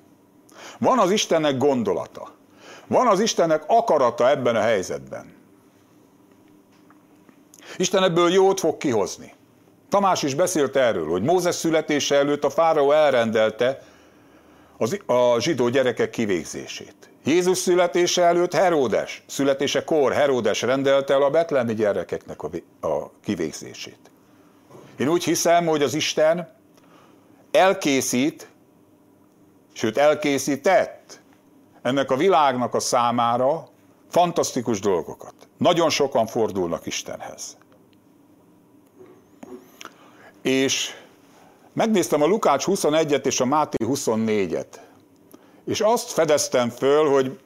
[0.78, 2.30] Van az Istennek gondolata.
[2.86, 5.34] Van az Istennek akarata ebben a helyzetben.
[7.76, 9.34] Isten ebből jót fog kihozni.
[9.88, 13.82] Tamás is beszélt erről, hogy Mózes születése előtt a fáraó elrendelte
[14.76, 17.10] az, a zsidó gyerekek kivégzését.
[17.24, 22.50] Jézus születése előtt Heródes, születésekor Heródes rendelte el a betlemi gyerekeknek a,
[22.86, 23.98] a kivégzését.
[24.96, 26.48] Én úgy hiszem, hogy az Isten
[27.50, 28.48] elkészít,
[29.72, 31.20] sőt elkészített
[31.82, 33.68] ennek a világnak a számára
[34.08, 35.34] fantasztikus dolgokat.
[35.56, 37.56] Nagyon sokan fordulnak Istenhez.
[40.42, 40.94] És
[41.72, 44.66] megnéztem a Lukács 21-et és a Máté 24-et.
[45.64, 47.38] És azt fedeztem föl, hogy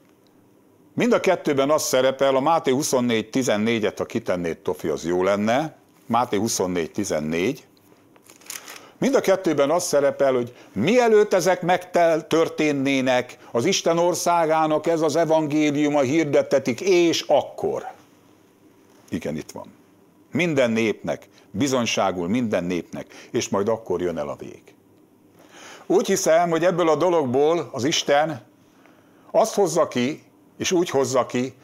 [0.94, 5.76] mind a kettőben az szerepel, a Máté 24-14-et, ha kitennéd, Tofi, az jó lenne.
[6.06, 7.58] Máté 24-14.
[8.98, 16.00] Mind a kettőben az szerepel, hogy mielőtt ezek megtörténnének, az Isten országának ez az evangéliuma
[16.00, 17.87] hirdettetik, és akkor.
[19.09, 19.66] Igen, itt van.
[20.33, 24.62] Minden népnek, bizonyságul minden népnek, és majd akkor jön el a vég.
[25.87, 28.42] Úgy hiszem, hogy ebből a dologból az Isten
[29.30, 30.22] azt hozza ki,
[30.59, 31.54] és úgy hozza ki,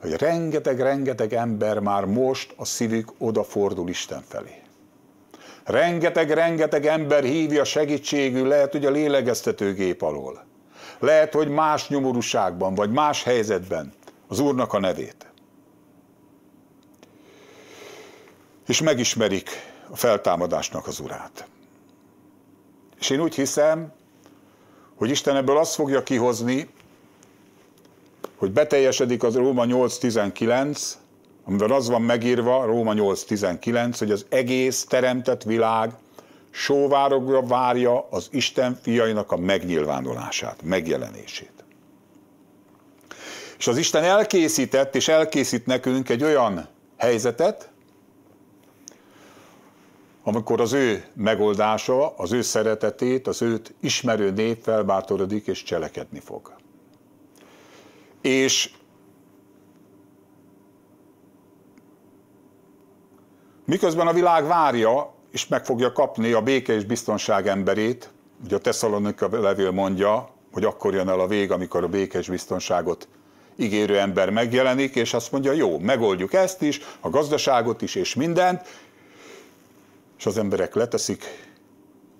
[0.00, 4.62] hogy rengeteg-rengeteg ember már most a szívük odafordul Isten felé.
[5.68, 10.44] Rengeteg-rengeteg ember hívja segítségül, lehet, hogy a lélegeztetőgép alól.
[10.98, 13.92] Lehet, hogy más nyomorúságban, vagy más helyzetben
[14.28, 15.26] az Úrnak a nevét.
[18.66, 19.50] És megismerik
[19.90, 21.48] a feltámadásnak az Urát.
[22.98, 23.92] És én úgy hiszem,
[24.94, 26.68] hogy Isten ebből azt fogja kihozni,
[28.36, 30.92] hogy beteljesedik az Róma 8.19,
[31.48, 35.92] amivel az van megírva, Róma 8.19, hogy az egész teremtett világ
[36.50, 41.52] sóvárokra várja az Isten fiainak a megnyilvánulását, megjelenését.
[43.58, 47.70] És az Isten elkészített és elkészít nekünk egy olyan helyzetet,
[50.22, 56.56] amikor az ő megoldása, az ő szeretetét, az őt ismerő nép felbátorodik és cselekedni fog.
[58.20, 58.70] És
[63.68, 68.10] miközben a világ várja, és meg fogja kapni a béke és biztonság emberét,
[68.44, 72.28] ugye a Tesszalonika levél mondja, hogy akkor jön el a vég, amikor a béke és
[72.28, 73.08] biztonságot
[73.56, 78.66] ígérő ember megjelenik, és azt mondja, jó, megoldjuk ezt is, a gazdaságot is, és mindent,
[80.18, 81.24] és az emberek leteszik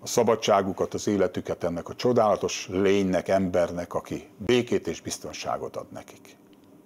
[0.00, 6.37] a szabadságukat, az életüket ennek a csodálatos lénynek, embernek, aki békét és biztonságot ad nekik.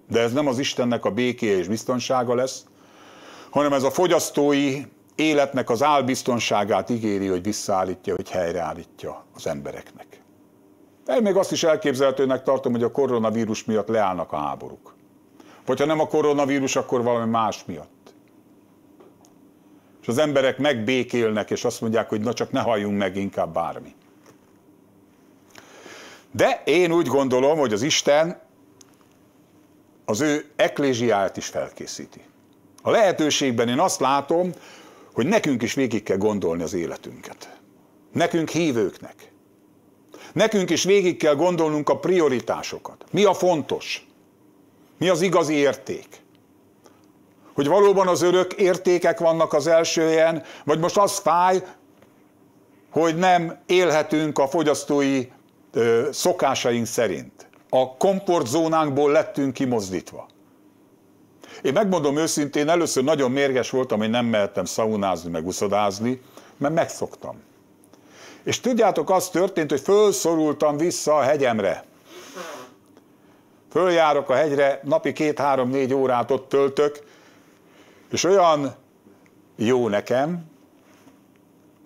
[0.09, 2.65] De ez nem az Istennek a békéje és biztonsága lesz,
[3.53, 4.83] hanem ez a fogyasztói
[5.15, 10.07] életnek az álbiztonságát ígéri, hogy visszaállítja, hogy helyreállítja az embereknek.
[11.07, 14.95] Én még azt is elképzelhetőnek tartom, hogy a koronavírus miatt leállnak a háborúk.
[15.67, 18.15] Vagy ha nem a koronavírus, akkor valami más miatt.
[20.03, 23.95] És az emberek megbékélnek, és azt mondják, hogy na csak ne halljunk meg inkább bármi.
[26.31, 28.41] De én úgy gondolom, hogy az Isten
[30.05, 32.21] az ő eklésiáját is felkészíti.
[32.83, 34.53] A lehetőségben én azt látom,
[35.13, 37.61] hogy nekünk is végig kell gondolni az életünket.
[38.13, 39.33] Nekünk hívőknek.
[40.33, 43.05] Nekünk is végig kell gondolnunk a prioritásokat.
[43.11, 44.07] Mi a fontos?
[44.99, 46.07] Mi az igazi érték?
[47.55, 51.63] Hogy valóban az örök értékek vannak az első helyen, vagy most az fáj,
[52.91, 55.27] hogy nem élhetünk a fogyasztói
[55.73, 57.49] ö, szokásaink szerint.
[57.69, 60.27] A komfortzónánkból lettünk kimozdítva.
[61.63, 66.23] Én megmondom őszintén, először nagyon mérges voltam, hogy nem mehettem szaunázni, meg uszodázni,
[66.57, 67.43] mert megszoktam.
[68.43, 71.85] És tudjátok, az történt, hogy fölszorultam vissza a hegyemre.
[73.71, 76.99] Följárok a hegyre, napi két-három-négy órát ott töltök,
[78.11, 78.75] és olyan
[79.57, 80.51] jó nekem,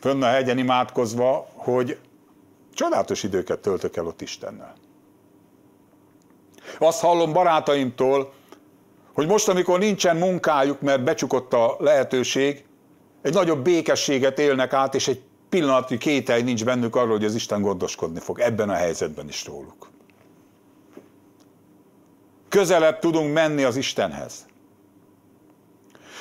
[0.00, 1.98] fönn a hegyen imádkozva, hogy
[2.74, 4.74] csodálatos időket töltök el ott Istennel.
[6.78, 8.32] Azt hallom barátaimtól,
[9.16, 12.64] hogy most, amikor nincsen munkájuk, mert becsukott a lehetőség,
[13.22, 17.62] egy nagyobb békességet élnek át, és egy pillanatnyi kételj nincs bennük arról, hogy az Isten
[17.62, 19.90] gondoskodni fog ebben a helyzetben is róluk.
[22.48, 24.46] Közelebb tudunk menni az Istenhez.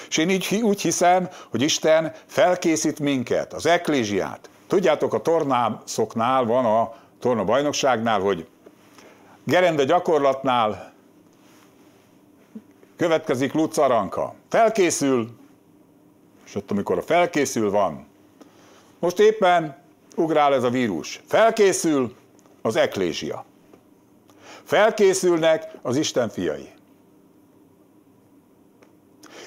[0.10, 4.50] És én így úgy hiszem, hogy Isten felkészít minket, az eklésiát.
[4.68, 8.48] Tudjátok, a tornászoknál van a torna bajnokságnál, hogy
[9.44, 10.94] gerende gyakorlatnál
[12.98, 14.34] következik Lucaranka.
[14.50, 15.30] Felkészül,
[16.46, 18.08] és ott amikor a felkészül van,
[19.00, 19.78] most éppen
[20.16, 21.22] ugrál ez a vírus.
[21.28, 22.16] Felkészül
[22.62, 23.46] az eklésia.
[24.64, 26.70] Felkészülnek az Isten fiai.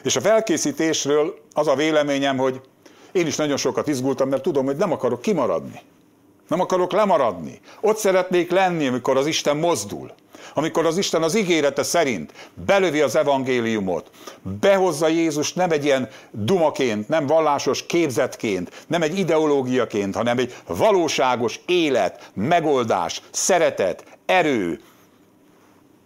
[0.02, 2.60] És a felkészítésről az a véleményem, hogy
[3.12, 5.80] én is nagyon sokat izgultam, mert tudom, hogy nem akarok kimaradni.
[6.48, 7.60] Nem akarok lemaradni.
[7.80, 10.12] Ott szeretnék lenni, amikor az Isten mozdul.
[10.54, 12.32] Amikor az Isten az ígérete szerint
[12.66, 14.10] belövi az evangéliumot,
[14.60, 21.60] behozza Jézus nem egy ilyen dumaként, nem vallásos képzetként, nem egy ideológiaként, hanem egy valóságos
[21.66, 24.80] élet, megoldás, szeretet, erő,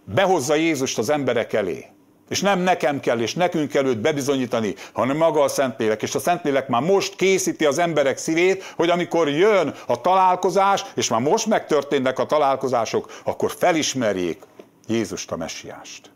[0.04, 1.86] behozza Jézust az emberek elé.
[2.32, 6.02] És nem nekem kell, és nekünk kell őt bebizonyítani, hanem maga a Szentlélek.
[6.02, 11.08] És a Szentlélek már most készíti az emberek szívét, hogy amikor jön a találkozás, és
[11.08, 14.42] már most megtörténnek a találkozások, akkor felismerjék
[14.86, 16.10] Jézust a messiást.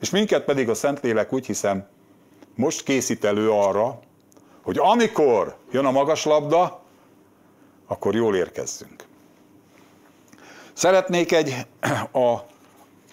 [0.00, 1.86] És minket pedig a Szentlélek úgy hiszem,
[2.54, 4.00] most készít elő arra,
[4.62, 6.80] hogy amikor jön a magas labda,
[7.86, 9.04] akkor jól érkezzünk.
[10.72, 11.56] Szeretnék egy
[12.12, 12.52] a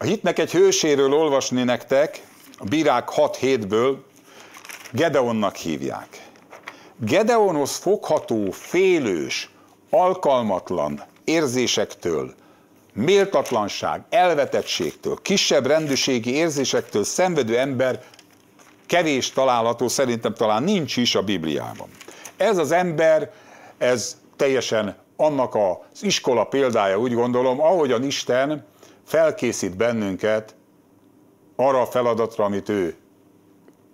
[0.01, 2.21] a hitnek egy hőséről olvasni nektek,
[2.57, 4.03] a bírák 6 hétből
[4.91, 6.27] Gedeonnak hívják.
[6.97, 9.49] Gedeonhoz fogható, félős,
[9.89, 12.33] alkalmatlan érzésektől,
[12.93, 18.03] méltatlanság, elvetettségtől, kisebb rendűségi érzésektől szenvedő ember
[18.85, 21.87] kevés található, szerintem talán nincs is a Bibliában.
[22.37, 23.31] Ez az ember,
[23.77, 28.69] ez teljesen annak az iskola példája, úgy gondolom, ahogyan Isten
[29.11, 30.55] felkészít bennünket
[31.55, 32.95] arra a feladatra, amit ő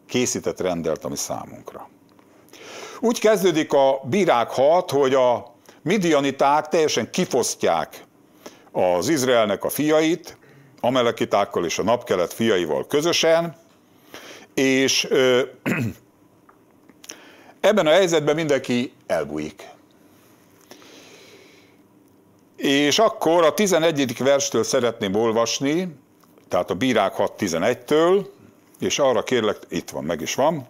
[0.08, 1.90] készített, rendelt a mi számunkra.
[3.00, 8.04] Úgy kezdődik a bírák hat, hogy a midianiták teljesen kifosztják
[8.72, 10.38] az Izraelnek a fiait,
[10.80, 13.56] amelekitákkal és a napkelet fiaival közösen,
[14.54, 15.42] és ö,
[17.60, 19.76] ebben a helyzetben mindenki elbújik.
[22.58, 24.18] És akkor a 11.
[24.18, 25.96] verstől szeretném olvasni,
[26.48, 28.26] tehát a Bírák 6.11-től,
[28.80, 30.68] és arra kérlek, itt van, meg is van.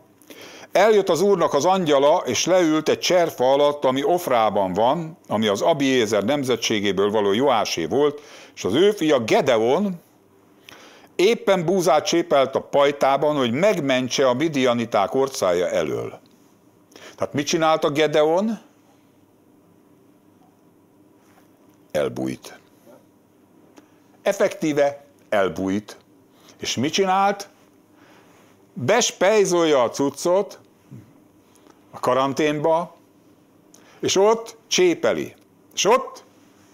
[0.71, 5.61] Eljött az úrnak az angyala, és leült egy cserfa alatt, ami Ofrában van, ami az
[5.61, 8.21] Abiézer nemzetségéből való Joásé volt,
[8.55, 10.01] és az ő fia Gedeon
[11.15, 16.19] éppen búzát csépelt a pajtában, hogy megmentse a midianiták orcája elől.
[17.15, 18.59] Tehát mit csinált a Gedeon?
[21.97, 22.59] Elbújt.
[24.21, 25.97] Effektíve elbújt.
[26.59, 27.49] És mit csinált?
[28.73, 30.59] Bespejzolja a cuccot
[31.91, 32.95] a karanténba,
[33.99, 35.35] és ott csépeli.
[35.73, 36.23] És ott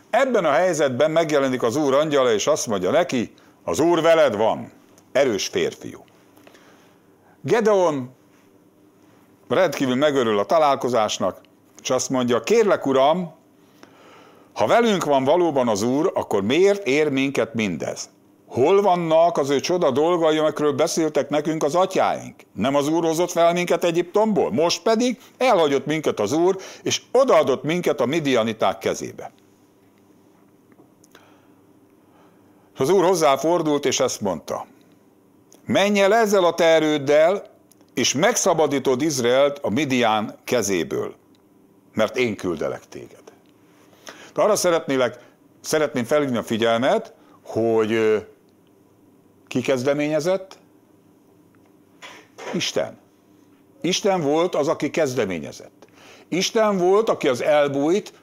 [0.09, 4.71] ebben a helyzetben megjelenik az úr angyala, és azt mondja neki, az úr veled van,
[5.11, 6.05] erős férfiú.
[7.41, 8.15] Gedeon
[9.47, 11.41] rendkívül megörül a találkozásnak,
[11.82, 13.34] és azt mondja, kérlek uram,
[14.54, 18.10] ha velünk van valóban az Úr, akkor miért ér minket mindez?
[18.47, 22.36] Hol vannak az ő csoda dolgai, amikről beszéltek nekünk az atyáink?
[22.54, 24.51] Nem az Úr hozott fel minket Egyiptomból?
[24.51, 29.32] Most pedig elhagyott minket az Úr, és odaadott minket a midianiták kezébe.
[32.78, 34.66] Az Úr hozzáfordult, és ezt mondta.
[35.66, 37.43] Menj el ezzel a te erőddel,
[37.93, 41.16] és megszabadítod Izraelt a Midian kezéből,
[41.93, 43.22] mert én küldelek téged.
[44.34, 45.19] De arra szeretnélek,
[45.61, 47.13] szeretném felhívni a figyelmet,
[47.43, 48.23] hogy
[49.47, 50.57] ki kezdeményezett?
[52.53, 52.97] Isten.
[53.81, 55.88] Isten volt az, aki kezdeményezett.
[56.27, 58.13] Isten volt, aki az elbújt,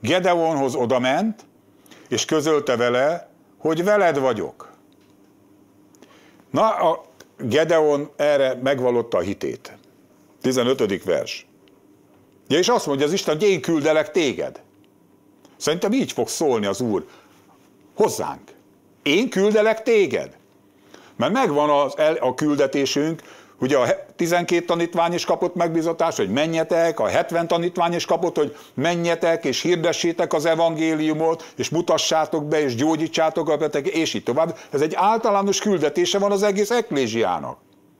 [0.00, 1.44] Gedeonhoz odament,
[2.08, 3.28] és közölte vele,
[3.58, 4.72] hogy veled vagyok.
[6.50, 7.04] Na, a
[7.38, 9.76] Gedeon erre megvalotta a hitét.
[10.40, 11.04] 15.
[11.04, 11.46] vers.
[12.48, 14.62] Ja, és azt mondja az Isten, hogy én küldelek téged.
[15.56, 17.06] Szerintem így fog szólni az Úr
[17.94, 18.42] hozzánk.
[19.02, 20.36] Én küldelek téged.
[21.16, 23.22] Mert megvan az, a küldetésünk,
[23.60, 23.86] Ugye a
[24.16, 29.60] 12 tanítvány is kapott megbizatást, hogy menjetek, a 70 tanítvány is kapott, hogy menjetek és
[29.60, 34.58] hirdessétek az evangéliumot, és mutassátok be, és gyógyítsátok a beteg, és így tovább.
[34.70, 37.58] Ez egy általános küldetése van az egész eklésiának.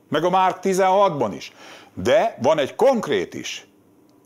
[0.09, 1.51] Meg a Márk 16-ban is.
[1.93, 3.67] De van egy konkrét is.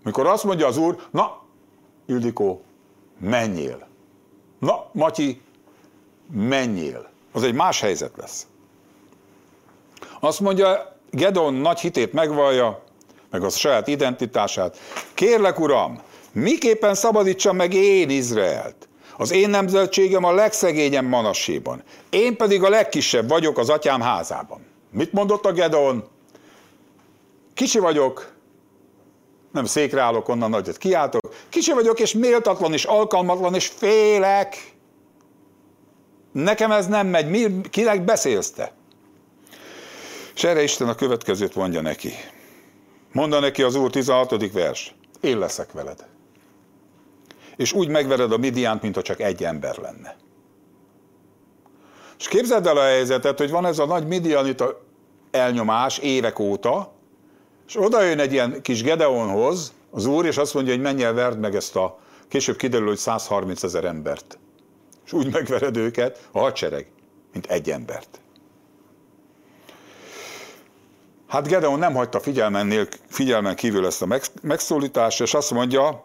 [0.03, 1.41] Mikor azt mondja az úr, na,
[2.05, 2.61] Ildikó,
[3.19, 3.87] menjél.
[4.59, 5.41] Na, Matyi,
[6.31, 7.09] menjél.
[7.31, 8.47] Az egy más helyzet lesz.
[10.19, 12.83] Azt mondja, Gedon nagy hitét megvallja,
[13.29, 14.77] meg a saját identitását.
[15.13, 16.01] Kérlek, uram,
[16.31, 18.87] miképpen szabadítsam meg én Izraelt?
[19.17, 21.83] Az én nemzetségem a legszegényebb Manasséban.
[22.09, 24.65] Én pedig a legkisebb vagyok az atyám házában.
[24.91, 26.07] Mit mondott a Gedon?
[27.53, 28.31] Kicsi vagyok,
[29.51, 31.35] nem székre állok, onnan nagyot kiáltok.
[31.49, 34.73] Kicsi vagyok, és méltatlan, és alkalmatlan, és félek.
[36.31, 37.29] Nekem ez nem megy.
[37.29, 38.71] Mi, kinek beszélsz te?
[40.35, 42.11] És erre Isten a következőt mondja neki.
[43.11, 44.51] Mondja neki az Úr 16.
[44.51, 44.95] vers.
[45.21, 46.07] Én leszek veled.
[47.55, 50.15] És úgy megvered a Midiánt, mintha csak egy ember lenne.
[52.19, 54.81] És képzeld el a helyzetet, hogy van ez a nagy Midianita
[55.31, 56.98] elnyomás évek óta,
[57.69, 61.13] és oda jön egy ilyen kis Gedeonhoz az úr, és azt mondja, hogy menj el,
[61.13, 64.37] verd meg ezt a, később kiderül, hogy 130 ezer embert.
[65.05, 66.87] És úgy megvered őket, a hadsereg,
[67.33, 68.19] mint egy embert.
[71.27, 76.03] Hát Gedeon nem hagyta figyelmen, figyelmen kívül ezt a megszólítást, és azt mondja,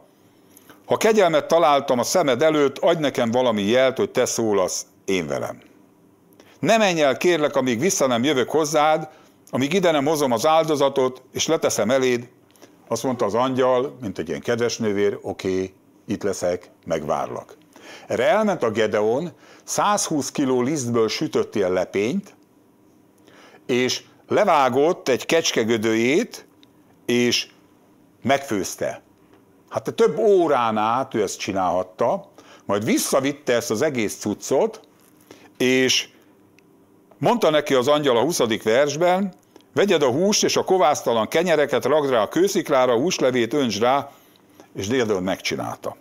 [0.86, 5.60] ha kegyelmet találtam a szemed előtt, adj nekem valami jelt, hogy te szólasz én velem.
[6.58, 9.08] Ne menj el, kérlek, amíg vissza nem jövök hozzád,
[9.54, 12.28] amíg ide nem hozom az áldozatot, és leteszem eléd.
[12.88, 15.74] Azt mondta az angyal, mint egy ilyen kedves nővér, oké, okay,
[16.06, 17.56] itt leszek, megvárlak.
[18.06, 19.32] Erre elment a Gedeon,
[19.64, 22.34] 120 kiló lisztből sütött ilyen lepényt,
[23.66, 26.46] és levágott egy kecskegödőjét,
[27.06, 27.48] és
[28.22, 29.02] megfőzte.
[29.68, 32.30] Hát több órán át ő ezt csinálhatta,
[32.64, 34.80] majd visszavitte ezt az egész cuccot,
[35.58, 36.08] és
[37.18, 38.62] mondta neki az angyal a 20.
[38.62, 39.42] versben,
[39.74, 44.10] vegyed a húst és a kovásztalan kenyereket, ragd rá a kősziklára, a húslevét önts rá,
[44.76, 45.96] és Déldön megcsinálta.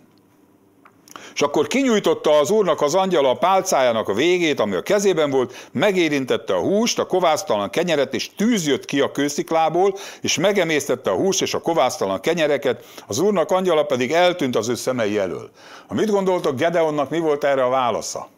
[1.34, 5.68] És akkor kinyújtotta az úrnak az angyala a pálcájának a végét, ami a kezében volt,
[5.72, 11.16] megérintette a húst, a kovásztalan kenyeret, és tűz jött ki a kősziklából, és megemésztette a
[11.16, 15.50] húst és a kovásztalan kenyereket, az úrnak angyala pedig eltűnt az ő szemei elől.
[15.86, 18.28] Ha mit gondoltok, Gedeonnak mi volt erre a válasza?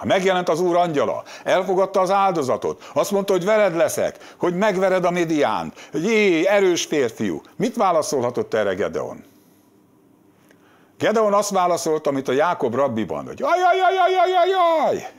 [0.00, 5.04] Ha megjelent az úr angyala, elfogadta az áldozatot, azt mondta, hogy veled leszek, hogy megvered
[5.04, 7.42] a Midiánt, hogy jé, erős férfiú.
[7.56, 9.24] Mit válaszolhatott erre Gedeon?
[10.98, 15.12] Gedeon azt válaszolt, amit a Jákob rabbiban, hogy ajajajajajajaj.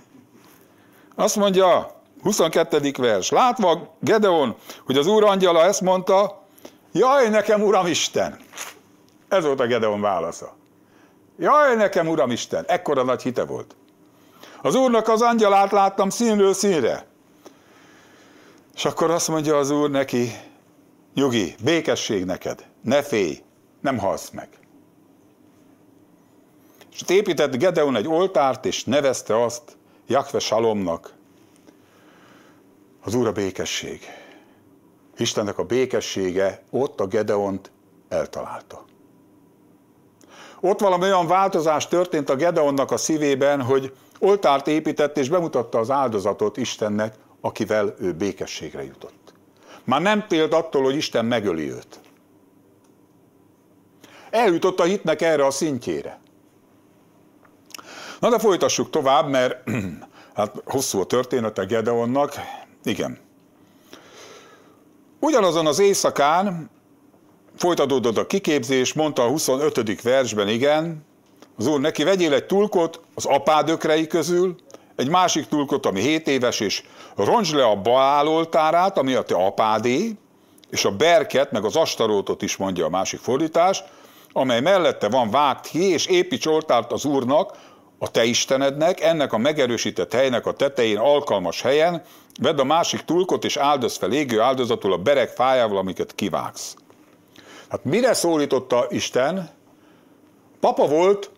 [1.16, 2.92] Azt mondja, 22.
[2.98, 4.56] vers, látva Gedeon,
[4.86, 6.44] hogy az úr angyala ezt mondta,
[6.92, 8.40] jaj nekem Uram Isten.
[9.30, 10.54] Ez volt a Gedeon válasza.
[11.38, 13.76] Jaj nekem Uram Isten, ekkora nagy hite volt.
[14.62, 17.06] Az úrnak az angyalát láttam színről színre.
[18.76, 20.32] És akkor azt mondja az úr neki,
[21.14, 23.42] nyugi, békesség neked, ne félj,
[23.82, 24.50] nem halsz meg.
[26.94, 31.14] És épített Gedeon egy oltárt, és nevezte azt Jakve Salomnak.
[33.04, 34.02] Az Úr a békesség.
[35.18, 37.72] Istennek a békessége ott a Gedeont
[38.10, 38.86] eltalálta.
[40.60, 45.92] Ott valami olyan változás történt a Gedeonnak a szívében, hogy oltárt épített és bemutatta az
[45.92, 49.34] áldozatot Istennek, akivel ő békességre jutott.
[49.84, 52.00] Már nem félt attól, hogy Isten megöli őt.
[54.30, 56.20] Eljutott a hitnek erre a szintjére.
[58.20, 59.70] Na de folytassuk tovább, mert
[60.34, 62.34] hát hosszú a története Gedeonnak.
[62.84, 63.20] Igen.
[65.20, 66.70] Ugyanazon az éjszakán
[67.56, 70.02] folytatódott a kiképzés, mondta a 25.
[70.02, 71.06] versben, igen,
[71.58, 74.56] az úr neki vegyél egy tulkot az apád ökrei közül,
[74.96, 76.84] egy másik tulkot, ami 7 éves, és
[77.16, 80.16] roncs le a Baál oltárát, ami a te apádé,
[80.70, 83.84] és a berket, meg az astarótot is mondja a másik fordítás,
[84.32, 87.58] amely mellette van vágt ki, és építs oltárt az Úrnak,
[88.00, 92.04] a te Istenednek, ennek a megerősített helynek a tetején alkalmas helyen,
[92.42, 96.76] vedd a másik tulkot, és áldoz fel égő áldozatul a berek fájával, amiket kivágsz.
[97.70, 99.50] Hát mire szólította Isten?
[100.60, 101.32] Papa volt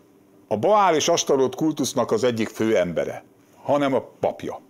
[0.48, 3.24] a Baál és Astarót kultusznak az egyik fő embere,
[3.62, 4.60] hanem a papja.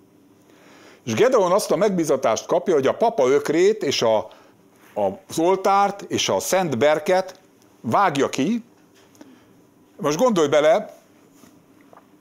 [1.05, 4.17] És Gedeon azt a megbizatást kapja, hogy a papa ökrét és a,
[4.95, 7.39] a, az oltárt és a szent berket
[7.81, 8.65] vágja ki.
[9.97, 10.95] Most gondolj bele,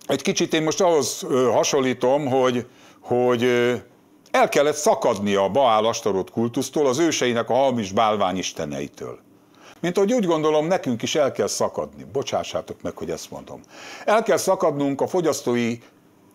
[0.08, 2.66] egy kicsit én most ahhoz hasonlítom, hogy,
[3.00, 3.44] hogy
[4.32, 9.20] el kellett szakadnia a Baál Astarot kultusztól, az őseinek a halmis bálvány isteneitől.
[9.84, 12.06] Mint ahogy úgy gondolom, nekünk is el kell szakadni.
[12.12, 13.62] Bocsássátok meg, hogy ezt mondom.
[14.06, 15.78] El kell szakadnunk a fogyasztói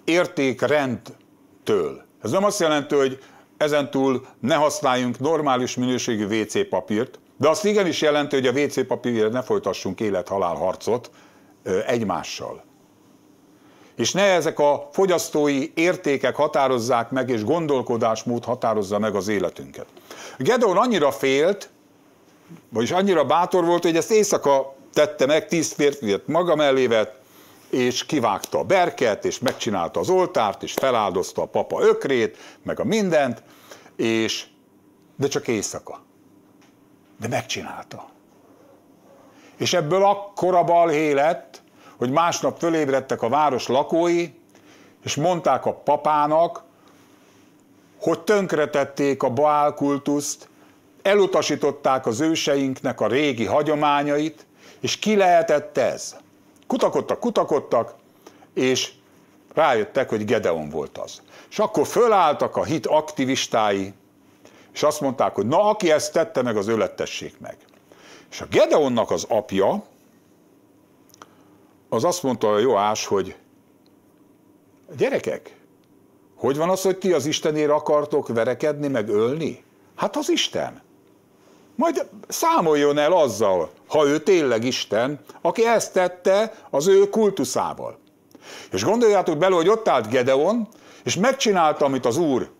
[0.04, 2.02] értékrendtől.
[2.22, 3.18] Ez nem azt jelenti, hogy
[3.56, 9.32] ezentúl ne használjunk normális minőségű WC papírt, de azt igenis jelenti, hogy a WC papírért
[9.32, 11.10] ne folytassunk élet-halál harcot
[11.86, 12.64] egymással.
[13.96, 19.86] És ne ezek a fogyasztói értékek határozzák meg, és gondolkodásmód határozza meg az életünket.
[20.38, 21.70] Gedeon annyira félt,
[22.68, 26.88] vagyis annyira bátor volt, hogy ezt éjszaka tette meg, tíz férfiat maga mellé
[27.70, 32.84] és kivágta a berket, és megcsinálta az oltárt, és feláldozta a papa ökrét, meg a
[32.84, 33.42] mindent,
[33.96, 34.46] és
[35.16, 36.00] de csak éjszaka.
[37.20, 38.08] De megcsinálta.
[39.56, 41.62] És ebből akkora balhé lett,
[41.96, 44.28] hogy másnap fölébredtek a város lakói,
[45.04, 46.62] és mondták a papának,
[48.00, 50.48] hogy tönkretették a Baál kultuszt,
[51.08, 54.46] elutasították az őseinknek a régi hagyományait,
[54.80, 56.16] és ki lehetett ez?
[56.66, 57.94] Kutakodtak, kutakodtak,
[58.54, 58.92] és
[59.54, 61.22] rájöttek, hogy Gedeon volt az.
[61.50, 63.92] És akkor fölálltak a hit aktivistái,
[64.72, 67.56] és azt mondták, hogy na, aki ezt tette meg, az ölettessék meg.
[68.30, 69.84] És a Gedeonnak az apja,
[71.88, 73.36] az azt mondta a Joás, hogy
[74.96, 75.56] gyerekek,
[76.36, 79.64] hogy van az, hogy ti az Istenért akartok verekedni, meg ölni?
[79.96, 80.82] Hát az Isten.
[81.78, 87.98] Majd számoljon el azzal, ha ő tényleg Isten, aki ezt tette az ő kultuszával.
[88.72, 90.68] És gondoljátok bele, hogy ott állt Gedeon,
[91.04, 92.50] és megcsinálta, amit az Úr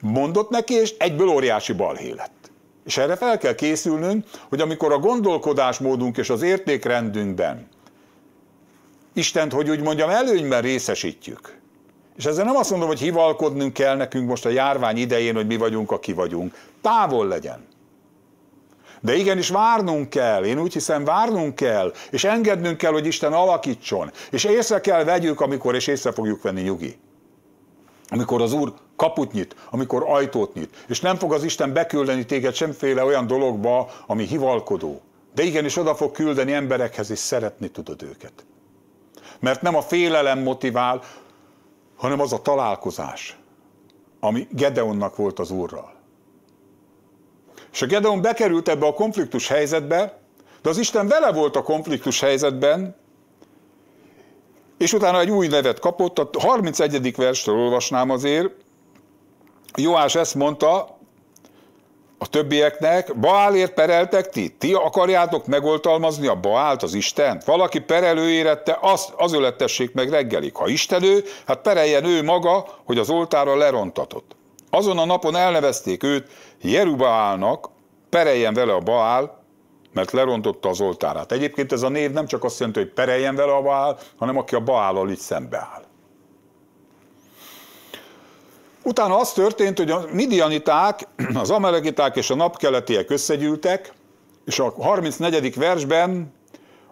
[0.00, 2.50] mondott neki, és egyből óriási balhé lett.
[2.84, 7.68] És erre fel kell készülnünk, hogy amikor a gondolkodásmódunk és az értékrendünkben
[9.12, 11.58] Istent, hogy úgy mondjam, előnyben részesítjük.
[12.16, 15.56] És ezzel nem azt mondom, hogy hivalkodnunk kell nekünk most a járvány idején, hogy mi
[15.56, 16.54] vagyunk, aki vagyunk.
[16.80, 17.71] Távol legyen.
[19.02, 24.10] De igenis várnunk kell, én úgy hiszem várnunk kell, és engednünk kell, hogy Isten alakítson.
[24.30, 26.98] És észre kell vegyük, amikor, és észre fogjuk venni nyugi.
[28.08, 32.54] Amikor az Úr kaput nyit, amikor ajtót nyit, és nem fog az Isten beküldeni téged
[32.54, 35.00] semféle olyan dologba, ami hivalkodó.
[35.34, 38.32] De igenis oda fog küldeni emberekhez, és szeretni tudod őket.
[39.40, 41.02] Mert nem a félelem motivál,
[41.96, 43.36] hanem az a találkozás,
[44.20, 46.01] ami Gedeonnak volt az Úrral.
[47.72, 50.20] És a Gedeon bekerült ebbe a konfliktus helyzetbe,
[50.62, 52.96] de az Isten vele volt a konfliktus helyzetben,
[54.78, 57.16] és utána egy új nevet kapott, a 31.
[57.16, 58.50] verstől olvasnám azért,
[59.76, 60.98] Joás ezt mondta,
[62.18, 64.48] a többieknek, Baálért pereltek ti?
[64.58, 67.44] Ti akarjátok megoltalmazni a Baált, az Istent?
[67.44, 70.54] Valaki perelő érette, azt, az ölettessék meg reggelig.
[70.54, 74.36] Ha Istenő, hát pereljen ő maga, hogy az oltára lerontatott.
[74.74, 77.68] Azon a napon elnevezték őt Jerubálnak,
[78.08, 79.42] pereljen vele a Baál,
[79.92, 81.32] mert lerontotta az oltárát.
[81.32, 84.54] Egyébként ez a név nem csak azt jelenti, hogy pereljen vele a Baál, hanem aki
[84.54, 85.82] a Baállal így szembeáll.
[88.82, 93.92] Utána az történt, hogy a midianiták, az amelegiták és a napkeletiek összegyűltek,
[94.44, 95.54] és a 34.
[95.54, 96.34] versben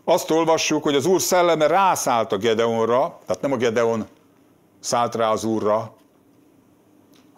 [0.05, 4.07] azt olvassuk, hogy az Úr szelleme rászállt a Gedeonra, tehát nem a Gedeon
[4.81, 5.99] szállt rá az Úrra,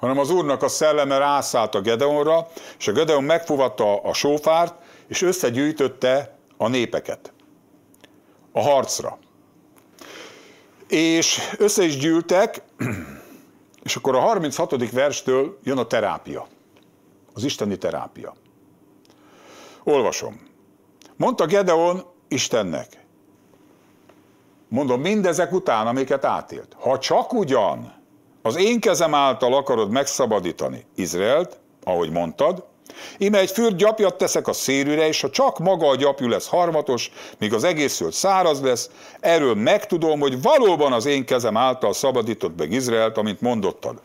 [0.02, 2.48] hanem az Úrnak a szelleme rászállt a Gedeonra,
[2.78, 4.74] és a Gedeon megfuvatta a sófárt,
[5.06, 7.32] és összegyűjtötte a népeket
[8.52, 9.18] a harcra.
[10.88, 12.62] És össze is gyűltek,
[13.82, 14.90] és akkor a 36.
[14.90, 16.46] verstől jön a terápia,
[17.32, 18.34] az isteni terápia.
[19.84, 20.40] Olvasom.
[21.16, 23.04] Mondta Gedeon, Istennek,
[24.68, 28.01] mondom, mindezek után, amiket átélt, ha csak ugyan
[28.42, 32.64] az én kezem által akarod megszabadítani Izraelt, ahogy mondtad,
[33.18, 37.10] Ime egy fürt gyapjat teszek a szérűre, és ha csak maga a gyapjú lesz harmatos,
[37.38, 38.90] míg az egész föld száraz lesz,
[39.20, 44.02] erről megtudom, hogy valóban az én kezem által szabadított meg Izraelt, amint mondottad.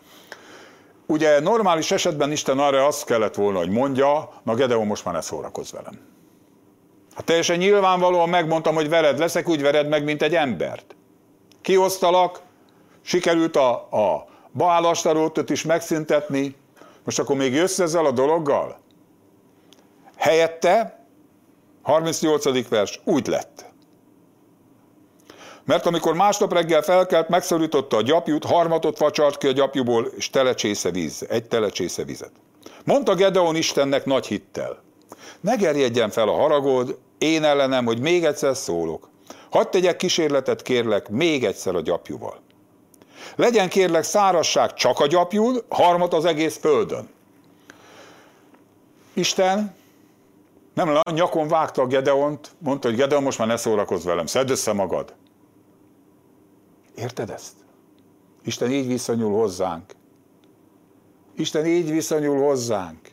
[1.05, 5.21] Ugye normális esetben Isten arra azt kellett volna, hogy mondja, na Gedeon most már ne
[5.21, 5.99] szórakozz velem.
[7.15, 10.95] Hát teljesen nyilvánvalóan megmondtam, hogy vered leszek, úgy vered meg, mint egy embert.
[11.61, 12.41] Kihoztalak,
[13.07, 16.55] sikerült a, a Baálastarótot is megszüntetni,
[17.03, 18.79] most akkor még jössz ezzel a dologgal?
[20.15, 21.05] Helyette,
[21.81, 22.69] 38.
[22.69, 23.65] vers, úgy lett.
[25.65, 30.91] Mert amikor másnap reggel felkelt, megszorította a gyapjút, harmatot facsart ki a gyapjúból, és telecsésze
[30.91, 32.31] víz, egy telecsésze vizet.
[32.83, 34.81] Mondta Gedeon Istennek nagy hittel.
[35.41, 39.09] Ne gerjedjen fel a haragod, én ellenem, hogy még egyszer szólok.
[39.51, 42.45] Hadd tegyek kísérletet, kérlek, még egyszer a gyapjúval.
[43.36, 47.09] Legyen kérlek szárasság csak a gyapjún, harmat az egész földön.
[49.13, 49.75] Isten
[50.73, 54.73] nem nyakon vágta a Gedeont, mondta, hogy Gedeon, most már ne szórakozz velem, szedd össze
[54.73, 55.13] magad.
[56.95, 57.53] Érted ezt?
[58.43, 59.95] Isten így viszonyul hozzánk.
[61.36, 63.06] Isten így viszonyul hozzánk.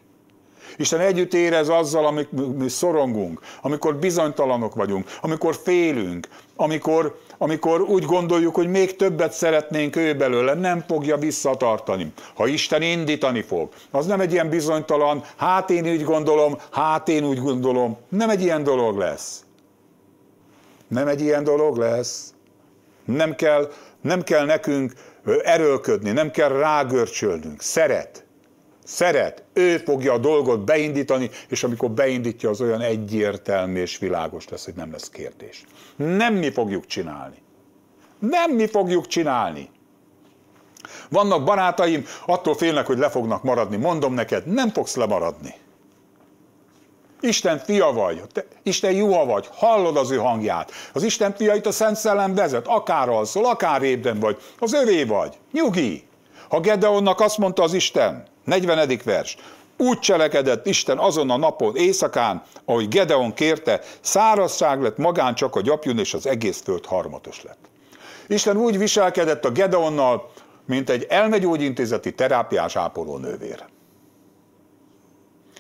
[0.77, 8.05] Isten együtt érez azzal, amikor mi szorongunk, amikor bizonytalanok vagyunk, amikor félünk, amikor, amikor úgy
[8.05, 12.13] gondoljuk, hogy még többet szeretnénk ő belőle, nem fogja visszatartani.
[12.35, 17.25] Ha Isten indítani fog, az nem egy ilyen bizonytalan, hát én úgy gondolom, hát én
[17.25, 19.45] úgy gondolom, nem egy ilyen dolog lesz.
[20.89, 22.35] Nem egy ilyen dolog lesz.
[23.05, 24.93] Nem kell, nem kell nekünk
[25.45, 27.61] erőlködni, nem kell rágörcsölnünk.
[27.61, 28.24] Szeret.
[28.85, 34.65] Szeret, ő fogja a dolgot beindítani, és amikor beindítja, az olyan egyértelmű és világos lesz,
[34.65, 35.65] hogy nem lesz kérdés.
[35.97, 37.37] Nem mi fogjuk csinálni.
[38.19, 39.71] Nem mi fogjuk csinálni.
[41.11, 43.77] Vannak barátaim, attól félnek, hogy le fognak maradni.
[43.77, 45.55] Mondom neked, nem fogsz lemaradni.
[47.21, 50.73] Isten fia vagy, te, Isten juha vagy, hallod az ő hangját.
[50.93, 55.39] Az Isten fiait a Szent Szellem vezet, akár alszol, akár ébren vagy, az övé vagy.
[55.53, 56.05] Nyugi!
[56.49, 59.01] Ha Gedeonnak azt mondta az Isten, 40.
[59.05, 59.37] vers.
[59.77, 65.61] Úgy cselekedett Isten azon a napon, éjszakán, ahogy Gedeon kérte, szárazság lett magán csak a
[65.61, 67.59] gyapjún, és az egész föld harmatos lett.
[68.27, 70.31] Isten úgy viselkedett a Gedeonnal,
[70.67, 73.65] mint egy elmegyógyintézeti terápiás ápoló nővér.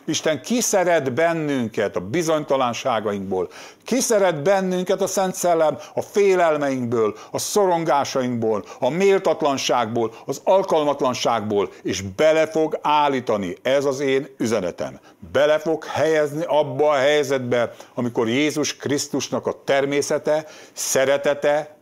[0.06, 3.50] Isten kiszeret bennünket a bizonytalanságainkból,
[3.84, 12.46] kiszeret bennünket a Szent Szellem a félelmeinkből, a szorongásainkból, a méltatlanságból, az alkalmatlanságból, és bele
[12.46, 15.00] fog állítani, ez az én üzenetem,
[15.32, 21.76] bele fog helyezni abba a helyzetbe, amikor Jézus Krisztusnak a természete, szeretete,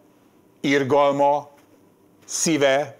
[0.60, 1.50] irgalma,
[2.24, 2.96] szíve,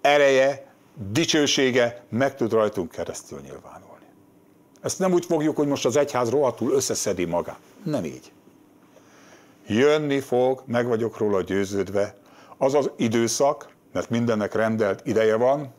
[0.00, 3.79] ereje, dicsősége meg tud rajtunk keresztül nyilvánulni.
[4.82, 7.58] Ezt nem úgy fogjuk, hogy most az egyház rohadtul összeszedi magát.
[7.84, 8.32] Nem így.
[9.66, 12.16] Jönni fog, meg vagyok róla győződve,
[12.56, 15.74] az az időszak, mert mindennek rendelt ideje van,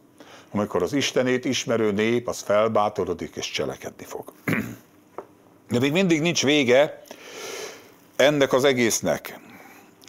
[0.51, 4.31] amikor az Istenét ismerő nép az felbátorodik és cselekedni fog.
[5.69, 7.03] De még mindig nincs vége
[8.15, 9.39] ennek az egésznek.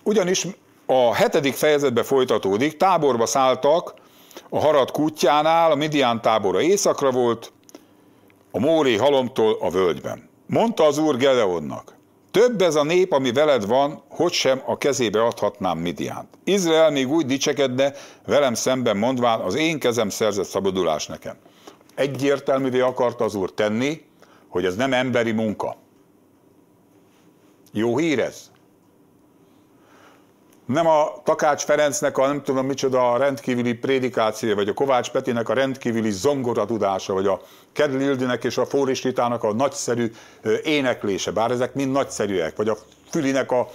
[0.03, 0.47] Ugyanis
[0.87, 3.95] a hetedik fejezetbe folytatódik, táborba szálltak
[4.49, 7.53] a Harad kutyánál, a Midian tábora északra volt,
[8.53, 10.29] a Móré halomtól a völgyben.
[10.47, 11.97] Mondta az úr Gedeonnak,
[12.31, 16.29] több ez a nép, ami veled van, hogy sem a kezébe adhatnám Midiánt.
[16.45, 17.93] Izrael még úgy dicsekedne
[18.27, 21.37] velem szemben mondván, az én kezem szerzett szabadulás nekem.
[21.95, 24.03] Egyértelművé akarta az úr tenni,
[24.49, 25.77] hogy ez nem emberi munka.
[27.73, 28.51] Jó hír ez?
[30.73, 35.49] Nem a Takács Ferencnek a nem tudom micsoda a rendkívüli prédikáció, vagy a Kovács Petinek
[35.49, 37.41] a rendkívüli zongora tudása, vagy a
[37.73, 40.13] Kedl Ildinek és a Fóris Ritának a nagyszerű
[40.63, 42.77] éneklése, bár ezek mind nagyszerűek, vagy a
[43.11, 43.69] Fülinek a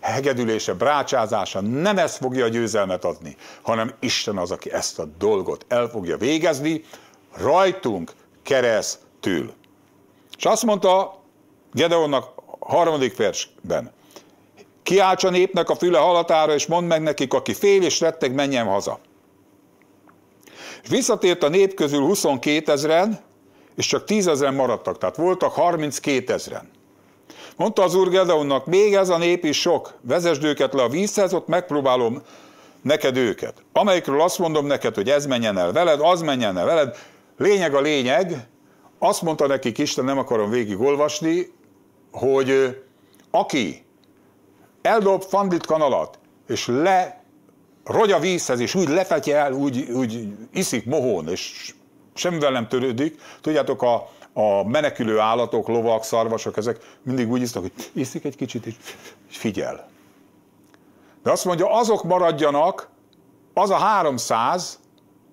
[0.00, 5.64] hegedülése, brácsázása, nem ez fogja a győzelmet adni, hanem Isten az, aki ezt a dolgot
[5.68, 6.84] el fogja végezni,
[7.36, 8.12] rajtunk
[8.42, 9.52] keresztül.
[10.36, 11.20] És azt mondta
[11.72, 12.26] Gedeonnak
[12.58, 13.92] harmadik versben,
[14.92, 18.66] Kiálts a népnek a füle halatára, és mondd meg nekik, aki fél és retteg, menjen
[18.66, 18.98] haza.
[20.82, 23.20] És visszatért a nép közül 22 ezeren,
[23.76, 26.70] és csak 10 ezeren maradtak, tehát voltak 32 ezeren.
[27.56, 31.34] Mondta az úr Gedeonnak, még ez a nép is sok, vezesd őket le a vízhez,
[31.34, 32.22] ott megpróbálom
[32.82, 33.54] neked őket.
[33.72, 36.96] Amelyikről azt mondom neked, hogy ez menjen el veled, az menjen el veled.
[37.38, 38.48] Lényeg a lényeg,
[38.98, 41.52] azt mondta nekik Isten, nem akarom végigolvasni,
[42.10, 42.78] hogy
[43.30, 43.84] aki
[44.82, 47.22] eldob Fandit kanalat, és le
[47.84, 51.74] rogy a vízhez, és úgy lefetje el, úgy, úgy iszik mohón, és
[52.14, 53.20] semmivel nem törődik.
[53.40, 58.66] Tudjátok, a, a menekülő állatok, lovak, szarvasok, ezek mindig úgy isznak, hogy iszik egy kicsit,
[58.66, 59.88] és figyel.
[61.22, 62.88] De azt mondja, azok maradjanak,
[63.54, 64.78] az a 300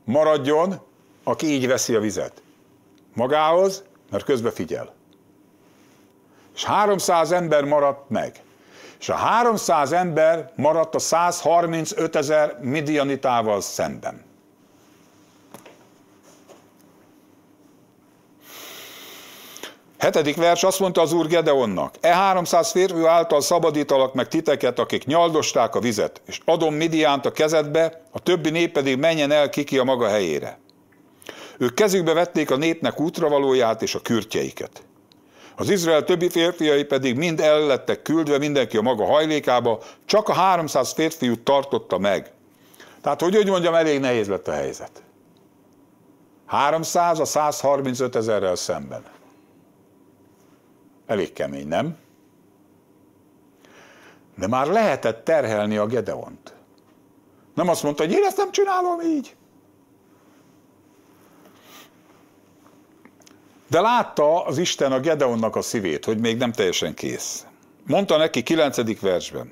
[0.06, 0.80] maradjon,
[1.24, 2.42] aki így veszi a vizet.
[3.14, 4.94] Magához, mert közben figyel.
[6.56, 8.42] És 300 ember maradt meg.
[9.00, 14.28] És a 300 ember maradt a 135 ezer midianitával szemben.
[20.00, 25.06] Hetedik vers azt mondta az úr Gedeonnak, e 300 férfi által szabadítalak meg titeket, akik
[25.06, 29.78] nyaldosták a vizet, és adom Midiánt a kezedbe, a többi nép pedig menjen el kiki
[29.78, 30.60] a maga helyére.
[31.58, 34.84] Ők kezükbe vették a népnek útravalóját és a kürtjeiket.
[35.60, 40.34] Az Izrael többi férfiai pedig mind el lettek küldve, mindenki a maga hajlékába, csak a
[40.34, 42.32] 300 férfiút tartotta meg.
[43.02, 45.04] Tehát, hogy úgy mondjam, elég nehéz lett a helyzet.
[46.46, 49.04] 300 a 135 ezerrel szemben.
[51.06, 51.98] Elég kemény, nem?
[54.38, 56.54] De már lehetett terhelni a Gedeont.
[57.56, 59.36] Nem azt mondta, hogy én ezt nem csinálom így.
[63.70, 67.46] De látta az Isten a Gedeonnak a szívét, hogy még nem teljesen kész.
[67.86, 69.00] Mondta neki 9.
[69.00, 69.50] versben.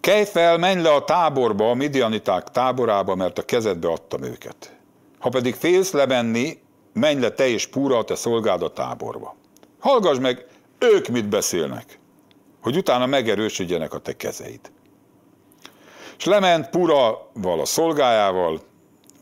[0.00, 4.76] Kelj fel, menj le a táborba, a midianiták táborába, mert a kezedbe adtam őket.
[5.18, 6.58] Ha pedig félsz lemenni,
[6.92, 9.36] menj le te és Púra, a te szolgád a táborba.
[9.78, 10.46] Hallgass meg,
[10.78, 11.98] ők mit beszélnek,
[12.62, 14.60] hogy utána megerősödjenek a te kezeid.
[16.18, 18.60] És lement Puraval a szolgájával,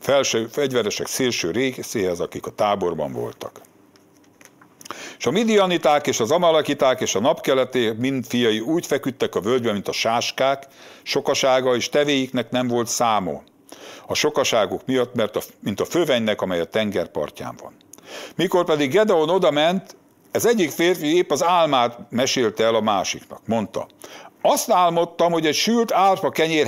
[0.03, 3.61] felső fegyveresek szélső részéhez, akik a táborban voltak.
[5.17, 9.73] És a midianiták és az amalekiták és a napkeleté mind fiai úgy feküdtek a völgyben,
[9.73, 10.67] mint a sáskák,
[11.03, 13.43] sokasága és tevéiknek nem volt számó.
[14.07, 17.73] A sokaságuk miatt, mert a, mint a fővenynek, amely a tengerpartján van.
[18.35, 19.95] Mikor pedig Gedeon oda ment,
[20.31, 23.41] ez egyik férfi épp az álmát mesélte el a másiknak.
[23.45, 23.87] Mondta,
[24.45, 26.67] azt álmodtam, hogy egy sült árpa kenyér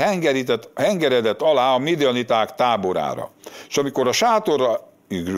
[0.76, 3.32] hengeredett alá a midianiták táborára.
[3.70, 4.80] És amikor a sátorra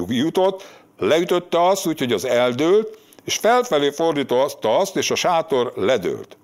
[0.08, 0.66] jutott,
[0.98, 6.38] leütötte azt, úgyhogy az eldőlt, és felfelé fordította azt, és a sátor ledőlt.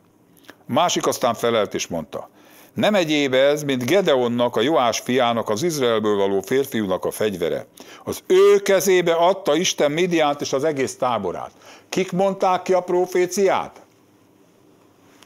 [0.65, 2.29] Másik aztán felelt és mondta,
[2.73, 7.65] nem egyéb ez, mint Gedeonnak, a Joás fiának, az Izraelből való férfiúnak a fegyvere.
[8.03, 11.51] Az ő kezébe adta Isten Midiánt és az egész táborát.
[11.89, 13.82] Kik mondták ki a proféciát?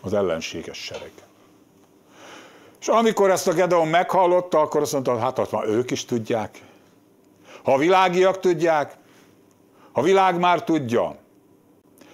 [0.07, 1.11] Az ellenséges sereg.
[2.79, 6.61] És amikor ezt a Gedeon meghallotta, akkor azt mondta, hát ott már ők is tudják.
[7.63, 8.97] Ha a világiak tudják,
[9.91, 11.15] a világ már tudja,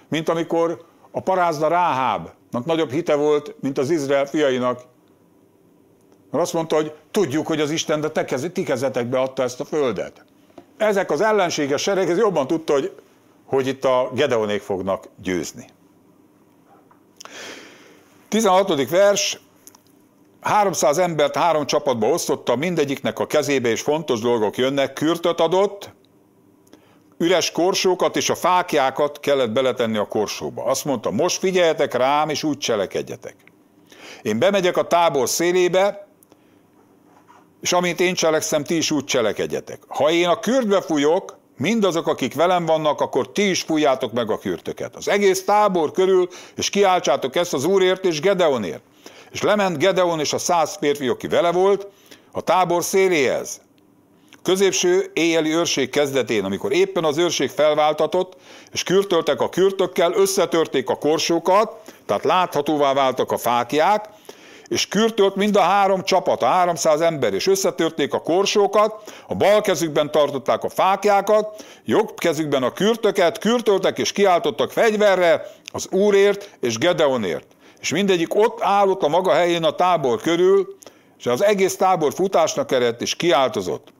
[0.08, 4.82] mint amikor a parázna Ráhábnak nagyobb hite volt, mint az Izrael fiainak,
[6.30, 9.64] mert azt mondta, hogy tudjuk, hogy az Isten de te ti kezetekbe adta ezt a
[9.64, 10.24] földet.
[10.76, 12.92] Ezek az ellenséges sereg, ez jobban tudta, hogy,
[13.44, 15.66] hogy itt a Gedeonék fognak győzni.
[18.34, 18.88] 16.
[18.88, 19.40] vers,
[20.40, 25.92] 300 embert három csapatba osztotta, mindegyiknek a kezébe és fontos dolgok jönnek, kürtöt adott,
[27.18, 30.64] üres korsókat és a fákjákat kellett beletenni a korsóba.
[30.64, 33.36] Azt mondta, most figyeljetek rám, és úgy cselekedjetek.
[34.22, 36.08] Én bemegyek a tábor szélébe,
[37.60, 39.82] és amint én cselekszem, ti is úgy cselekedjetek.
[39.88, 44.38] Ha én a kürtbe fújok, mindazok, akik velem vannak, akkor ti is fújjátok meg a
[44.38, 44.96] kürtöket.
[44.96, 48.82] Az egész tábor körül, és kiáltsátok ezt az Úrért és Gedeonért.
[49.30, 51.86] És lement Gedeon és a száz férfi, aki vele volt,
[52.32, 53.60] a tábor széléhez.
[54.42, 58.36] Középső éjjeli őrség kezdetén, amikor éppen az őrség felváltatott,
[58.72, 61.72] és kürtöltek a kürtökkel, összetörték a korsókat,
[62.06, 64.08] tehát láthatóvá váltak a fákják,
[64.68, 69.60] és kürtölt mind a három csapat, a 300 ember, és összetörték a korsókat, a bal
[69.60, 76.78] kezükben tartották a fákjákat, jobb kezükben a kürtöket, kürtöltek és kiáltottak fegyverre az Úrért és
[76.78, 77.46] Gedeonért.
[77.80, 80.76] És mindegyik ott állott a maga helyén a tábor körül,
[81.18, 83.92] és az egész tábor futásnak eredt és kiáltozott.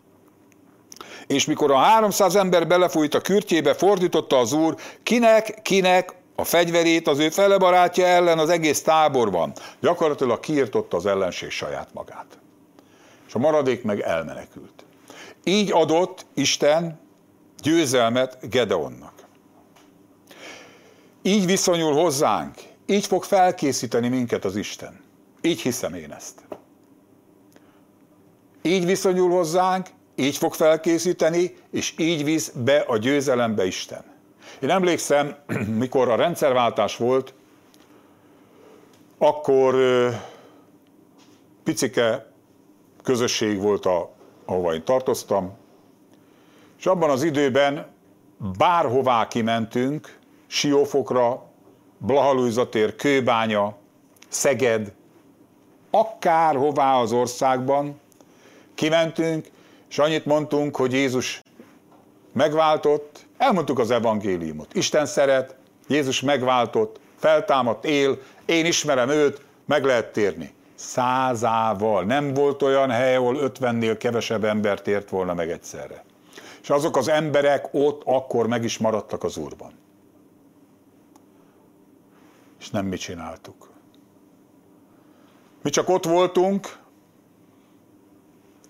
[1.26, 7.08] És mikor a 300 ember belefújt a kürtjébe, fordította az úr, kinek, kinek a fegyverét
[7.08, 9.52] az ő felebarátja ellen az egész táborban.
[9.80, 12.38] Gyakorlatilag kiirtotta az ellenség saját magát.
[13.26, 14.84] És a maradék meg elmenekült.
[15.44, 17.00] Így adott Isten
[17.62, 19.12] győzelmet Gedeonnak.
[21.22, 22.54] Így viszonyul hozzánk,
[22.86, 25.00] így fog felkészíteni minket az Isten.
[25.40, 26.44] Így hiszem én ezt.
[28.62, 34.13] Így viszonyul hozzánk, így fog felkészíteni, és így visz be a győzelembe Isten.
[34.60, 35.36] Én emlékszem,
[35.84, 37.34] mikor a rendszerváltás volt,
[39.18, 39.74] akkor
[41.64, 42.26] picike
[43.02, 44.10] közösség volt, a,
[44.44, 45.56] ahova én tartoztam,
[46.78, 47.86] és abban az időben
[48.58, 51.42] bárhová kimentünk, Siófokra,
[51.98, 53.76] Blahalújzatér, Kőbánya,
[54.28, 54.92] Szeged,
[55.90, 58.00] akárhová az országban
[58.74, 59.46] kimentünk,
[59.88, 61.42] és annyit mondtunk, hogy Jézus
[62.32, 64.74] megváltott, elmondtuk az evangéliumot.
[64.74, 65.56] Isten szeret,
[65.88, 70.54] Jézus megváltott, feltámadt, él, én ismerem őt, meg lehet térni.
[70.74, 72.04] Százával.
[72.04, 76.04] Nem volt olyan hely, ahol ötvennél kevesebb embert ért volna meg egyszerre.
[76.62, 79.72] És azok az emberek ott akkor meg is maradtak az Úrban.
[82.60, 83.70] És nem mi csináltuk.
[85.62, 86.78] Mi csak ott voltunk,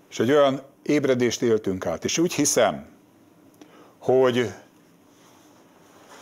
[0.09, 2.03] és egy olyan ébredést éltünk át.
[2.03, 2.94] És úgy hiszem,
[4.05, 4.51] hogy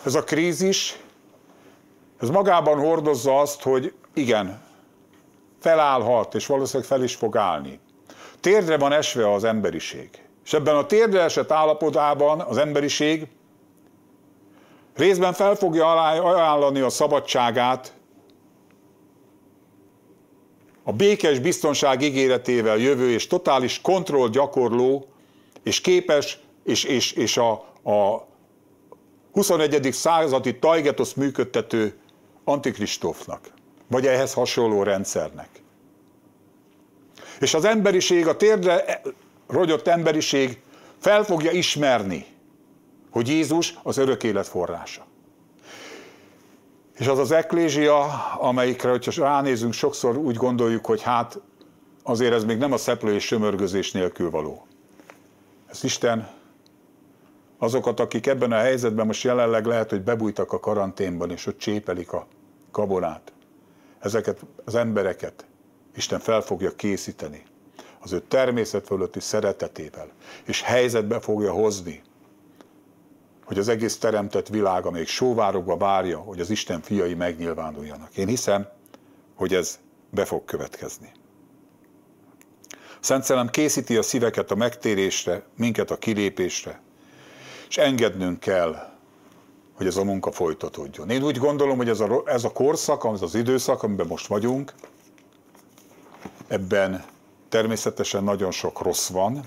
[0.05, 0.99] ez a krízis,
[2.19, 4.61] ez magában hordozza azt, hogy igen,
[5.59, 7.79] felállhat, és valószínűleg fel is fog állni.
[8.39, 10.09] Térdre van esve az emberiség.
[10.45, 13.27] És ebben a térdre esett állapotában az emberiség
[14.95, 17.93] részben fel fogja ajánlani a szabadságát,
[20.83, 25.07] a békes biztonság ígéretével jövő és totális kontroll gyakorló,
[25.63, 28.17] és képes, és, és, és a, a
[29.31, 29.93] 21.
[29.93, 31.97] századi tajgetosz működtető
[32.43, 33.51] antikristófnak,
[33.87, 35.49] vagy ehhez hasonló rendszernek.
[37.39, 39.01] És az emberiség, a térdre
[39.47, 40.61] rogyott emberiség
[40.97, 42.25] fel fogja ismerni,
[43.11, 45.05] hogy Jézus az örök élet forrása.
[46.97, 48.03] És az az eklézsia,
[48.39, 51.39] amelyikre, hogyha ránézünk, sokszor úgy gondoljuk, hogy hát
[52.03, 54.67] azért ez még nem a szeplő és sömörgözés nélkül való.
[55.69, 56.29] Ez Isten
[57.63, 62.11] azokat, akik ebben a helyzetben most jelenleg lehet, hogy bebújtak a karanténban, és ott csépelik
[62.11, 62.27] a
[62.71, 63.33] kabonát.
[63.99, 65.45] Ezeket az embereket
[65.95, 67.43] Isten fel fogja készíteni
[67.99, 70.07] az ő természet fölötti szeretetével,
[70.45, 72.01] és helyzetbe fogja hozni,
[73.45, 78.17] hogy az egész teremtett világa még sóvárogva várja, hogy az Isten fiai megnyilvánuljanak.
[78.17, 78.67] Én hiszem,
[79.35, 81.11] hogy ez be fog következni.
[82.99, 86.81] Szent Szellem készíti a szíveket a megtérésre, minket a kilépésre,
[87.73, 88.75] és engednünk kell,
[89.73, 91.09] hogy ez a munka folytatódjon.
[91.09, 94.73] Én úgy gondolom, hogy ez a, ez a korszak, ez az időszak, amiben most vagyunk,
[96.47, 97.03] ebben
[97.49, 99.45] természetesen nagyon sok rossz van,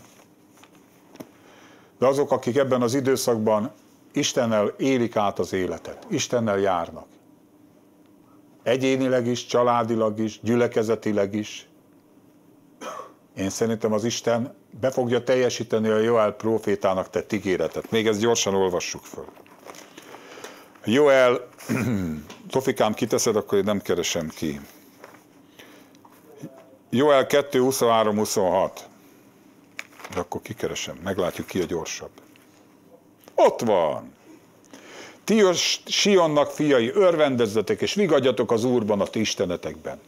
[1.99, 3.73] de azok, akik ebben az időszakban
[4.13, 7.07] Istennel élik át az életet, Istennel járnak,
[8.63, 11.69] egyénileg is, családilag is, gyülekezetileg is,
[13.37, 17.91] én szerintem az Isten be fogja teljesíteni a Joel profétának tett ígéretet.
[17.91, 19.27] Még ezt gyorsan olvassuk föl.
[20.85, 21.49] Joel,
[22.51, 24.61] Tofikám kiteszed, akkor én nem keresem ki.
[26.91, 28.89] Joel 2, 23, 26.
[30.15, 32.11] De akkor kikeresem, meglátjuk ki a gyorsabb.
[33.35, 34.15] Ott van!
[35.25, 35.43] Ti
[35.87, 40.01] Sionnak fiai, örvendezzetek és vigadjatok az Úrban a ti istenetekben.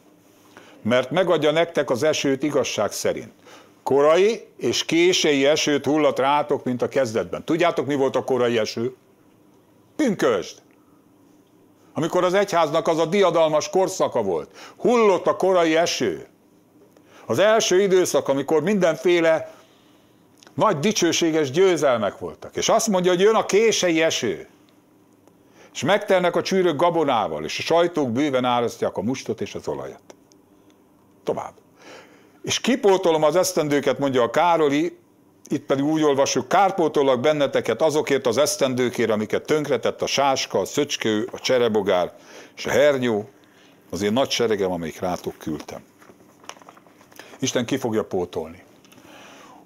[0.88, 3.32] Mert megadja nektek az esőt igazság szerint.
[3.82, 7.44] Korai és késői esőt hullat rátok, mint a kezdetben.
[7.44, 8.94] Tudjátok, mi volt a korai eső?
[9.96, 10.58] Pünkösd!
[11.94, 14.50] Amikor az egyháznak az a diadalmas korszaka volt.
[14.76, 16.26] Hullott a korai eső.
[17.26, 19.54] Az első időszak, amikor mindenféle
[20.54, 22.56] nagy dicsőséges győzelmek voltak.
[22.56, 24.48] És azt mondja, hogy jön a kései eső.
[25.72, 30.16] És megtelnek a csűrök gabonával, és a sajtók bőven árasztják a mustot és az olajat.
[31.28, 31.54] Tovább.
[32.42, 34.98] És kipótolom az esztendőket, mondja a Károli,
[35.48, 41.28] itt pedig úgy olvassuk, kárpótolak benneteket azokért az esztendőkért, amiket tönkretett a sáska, a szöcskő,
[41.32, 42.12] a cserebogár
[42.56, 43.28] és a hernyó,
[43.90, 45.80] az én nagy seregem, amelyik rátok küldtem.
[47.38, 48.62] Isten ki fogja pótolni.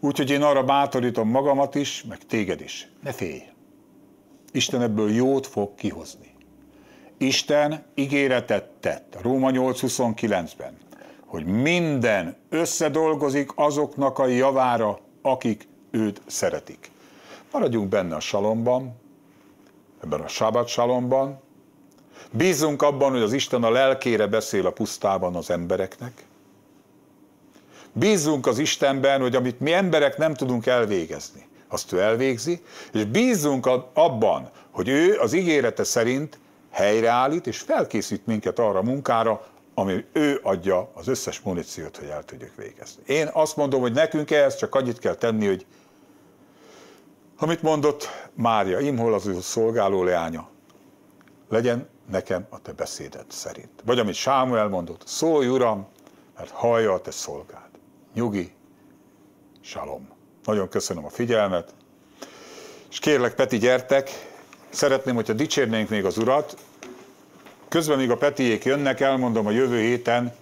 [0.00, 2.88] Úgyhogy én arra bátorítom magamat is, meg téged is.
[3.02, 3.42] Ne félj!
[4.52, 6.34] Isten ebből jót fog kihozni.
[7.18, 10.76] Isten ígéretet tett Róma 8.29-ben,
[11.32, 16.90] hogy minden összedolgozik azoknak a javára, akik őt szeretik.
[17.52, 19.00] Maradjunk benne a salomban,
[20.04, 21.40] ebben a sábát salomban.
[22.30, 26.24] Bízunk abban, hogy az Isten a lelkére beszél a pusztában az embereknek.
[27.92, 32.62] Bízunk az Istenben, hogy amit mi emberek nem tudunk elvégezni, azt ő elvégzi,
[32.92, 36.38] és bízunk abban, hogy ő az ígérete szerint
[36.70, 42.24] helyreállít és felkészít minket arra a munkára, ami ő adja az összes muníciót, hogy el
[42.24, 43.02] tudjuk végezni.
[43.06, 45.66] Én azt mondom, hogy nekünk ehhez csak annyit kell tenni, hogy
[47.42, 50.48] Amit mondott Mária, imhol az ő szolgáló leánya,
[51.48, 53.70] legyen nekem a te beszéded szerint.
[53.84, 55.86] Vagy amit Sámuel mondott, szólj Uram,
[56.36, 57.68] mert hallja a te szolgád.
[58.14, 58.52] Nyugi,
[59.60, 60.08] salom.
[60.44, 61.74] Nagyon köszönöm a figyelmet,
[62.90, 64.10] és kérlek, Peti, gyertek,
[64.70, 66.56] szeretném, hogyha dicsérnénk még az Urat.
[67.72, 70.34] Közben, míg a Petiék jönnek, elmondom a jövő héten,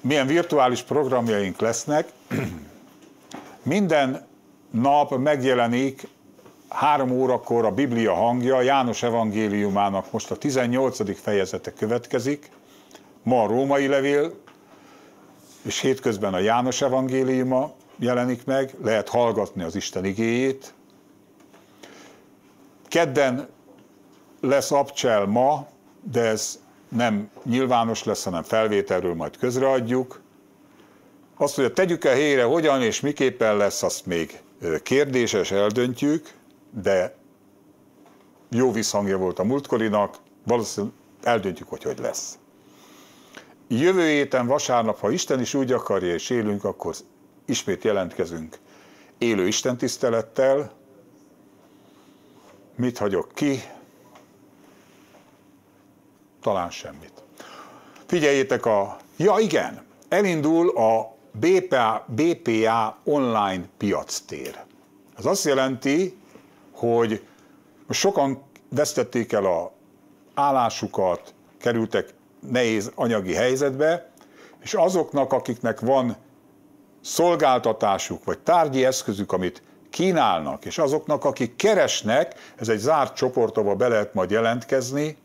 [0.00, 2.08] milyen virtuális programjaink lesznek.
[3.62, 4.26] Minden
[4.70, 6.08] nap megjelenik
[6.68, 11.20] három órakor a Biblia hangja, János evangéliumának most a 18.
[11.20, 12.50] fejezete következik,
[13.22, 14.34] ma a római levél,
[15.62, 20.74] és hétközben a János evangéliuma jelenik meg, lehet hallgatni az Isten igéjét.
[22.88, 23.48] Kedden
[24.42, 25.66] lesz abcsel ma,
[26.12, 30.20] de ez nem nyilvános lesz, hanem felvételről majd közreadjuk.
[31.36, 34.40] Azt, hogy tegyük-e helyre, hogyan és miképpen lesz, azt még
[34.82, 36.30] kérdéses, eldöntjük,
[36.82, 37.14] de
[38.50, 40.16] jó visszhangja volt a múltkorinak,
[40.46, 42.38] valószínűleg eldöntjük, hogy hogy lesz.
[43.68, 46.94] Jövő héten vasárnap, ha Isten is úgy akarja, és élünk, akkor
[47.46, 48.58] ismét jelentkezünk
[49.22, 50.72] élő Isten tisztelettel.
[52.76, 53.62] Mit hagyok ki?
[56.42, 57.12] Talán semmit.
[58.06, 58.96] Figyeljétek a...
[59.16, 64.58] Ja igen, elindul a BPA, BPA online piactér.
[65.18, 66.16] Ez azt jelenti,
[66.72, 67.26] hogy
[67.90, 69.72] sokan vesztették el a
[70.34, 72.14] állásukat, kerültek
[72.50, 74.10] nehéz anyagi helyzetbe,
[74.60, 76.16] és azoknak, akiknek van
[77.00, 83.74] szolgáltatásuk vagy tárgyi eszközük, amit kínálnak, és azoknak, akik keresnek, ez egy zárt csoport, ahol
[83.74, 85.16] be lehet majd jelentkezni,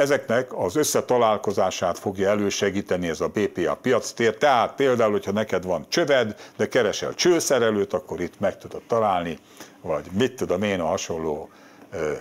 [0.00, 4.36] ezeknek az összetalálkozását fogja elősegíteni ez a BPA piactér.
[4.36, 9.38] Tehát például, hogyha neked van csöved, de keresel csőszerelőt, akkor itt meg tudod találni,
[9.80, 11.50] vagy mit tudom én a hasonló
[11.92, 12.12] ö,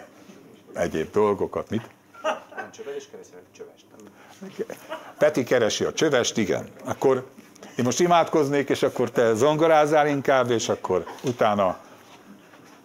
[0.73, 1.69] egyéb dolgokat.
[1.69, 1.89] Mit?
[2.55, 3.85] Nem csöved, és keresel csövest.
[5.17, 6.67] Peti keresi a csövest, igen.
[6.85, 7.25] Akkor
[7.75, 11.79] én most imádkoznék, és akkor te zongorázzál inkább, és akkor utána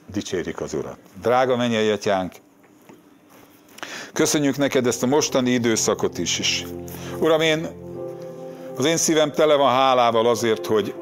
[0.06, 0.98] dicsérjük az Urat.
[1.20, 2.34] Drága mennyei atyánk,
[4.12, 6.38] köszönjük neked ezt a mostani időszakot is.
[6.38, 6.66] is.
[7.20, 7.66] Uram, én,
[8.76, 10.94] az én szívem tele van hálával azért, hogy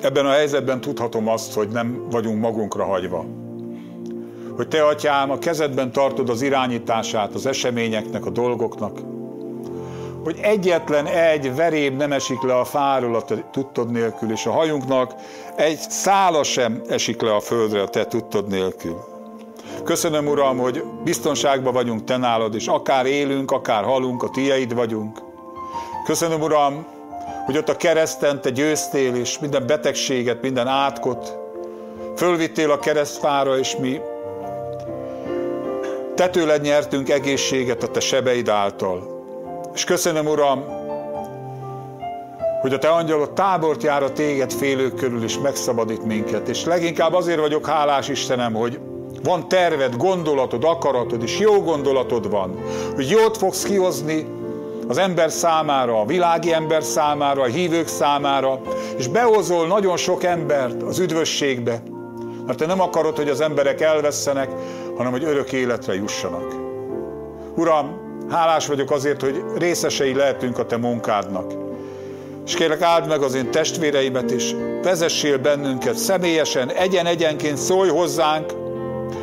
[0.00, 3.24] ebben a helyzetben tudhatom azt, hogy nem vagyunk magunkra hagyva.
[4.56, 8.98] Hogy te, atyám, a kezedben tartod az irányítását az eseményeknek, a dolgoknak,
[10.24, 14.50] hogy egyetlen egy veréb nem esik le a fáról a te tudtod nélkül, és a
[14.52, 15.14] hajunknak
[15.56, 19.13] egy szála sem esik le a földre a te tudtod nélkül.
[19.84, 25.18] Köszönöm, Uram, hogy biztonságban vagyunk te nálad, és akár élünk, akár halunk, a tieid vagyunk.
[26.04, 26.86] Köszönöm, Uram,
[27.46, 31.38] hogy ott a kereszten te győztél, és minden betegséget, minden átkot
[32.16, 34.00] fölvittél a keresztfára, és mi
[36.14, 39.22] tetőled nyertünk egészséget a te sebeid által.
[39.74, 40.64] És köszönöm, Uram,
[42.60, 46.48] hogy a Te angyalod tábort jár a Téged félők körül, és megszabadít minket.
[46.48, 48.78] És leginkább azért vagyok hálás, Istenem, hogy
[49.24, 52.58] van terved, gondolatod, akaratod, és jó gondolatod van,
[52.94, 54.26] hogy jót fogsz kihozni
[54.88, 58.60] az ember számára, a világi ember számára, a hívők számára,
[58.96, 61.82] és behozol nagyon sok embert az üdvösségbe,
[62.46, 64.50] mert te nem akarod, hogy az emberek elvesztenek,
[64.96, 66.54] hanem hogy örök életre jussanak.
[67.56, 71.52] Uram, Hálás vagyok azért, hogy részesei lehetünk a te munkádnak.
[72.46, 78.63] És kérlek, áld meg az én testvéreimet is, vezessél bennünket személyesen, egyen-egyenként szólj hozzánk,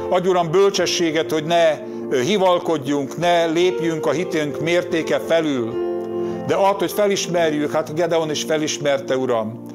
[0.10, 1.80] adj Uram bölcsességet, hogy ne
[2.24, 5.74] hivalkodjunk, ne lépjünk a hitünk mértéke felül,
[6.48, 9.66] de add, hogy felismerjük, hát Gedeon is felismerte, Uram.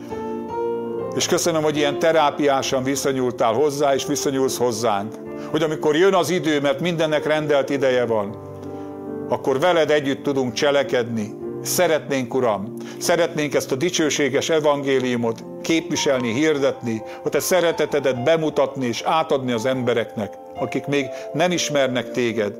[1.16, 5.14] És köszönöm, hogy ilyen terápiásan viszonyultál hozzá, és viszonyulsz hozzánk.
[5.50, 8.36] Hogy amikor jön az idő, mert mindennek rendelt ideje van,
[9.28, 11.45] akkor veled együtt tudunk cselekedni.
[11.66, 19.52] Szeretnénk, Uram, szeretnénk ezt a dicsőséges evangéliumot képviselni, hirdetni, hogy te szeretetedet bemutatni és átadni
[19.52, 22.54] az embereknek, akik még nem ismernek téged.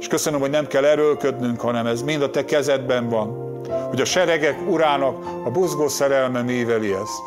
[0.00, 4.04] És köszönöm, hogy nem kell erőlködnünk, hanem ez mind a te kezedben van, hogy a
[4.04, 7.22] seregek urának a buzgó szerelme műveli ezt.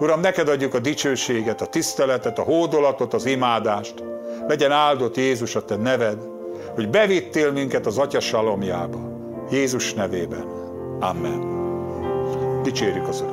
[0.00, 3.94] Uram, neked adjuk a dicsőséget, a tiszteletet, a hódolatot, az imádást.
[4.48, 6.30] Legyen áldott Jézus a te neved
[6.74, 9.11] hogy bevittél minket az Atya salomjába.
[9.52, 10.46] Jézus nevében.
[11.00, 11.40] Amen.
[12.62, 13.30] Dicsérjük az Urat.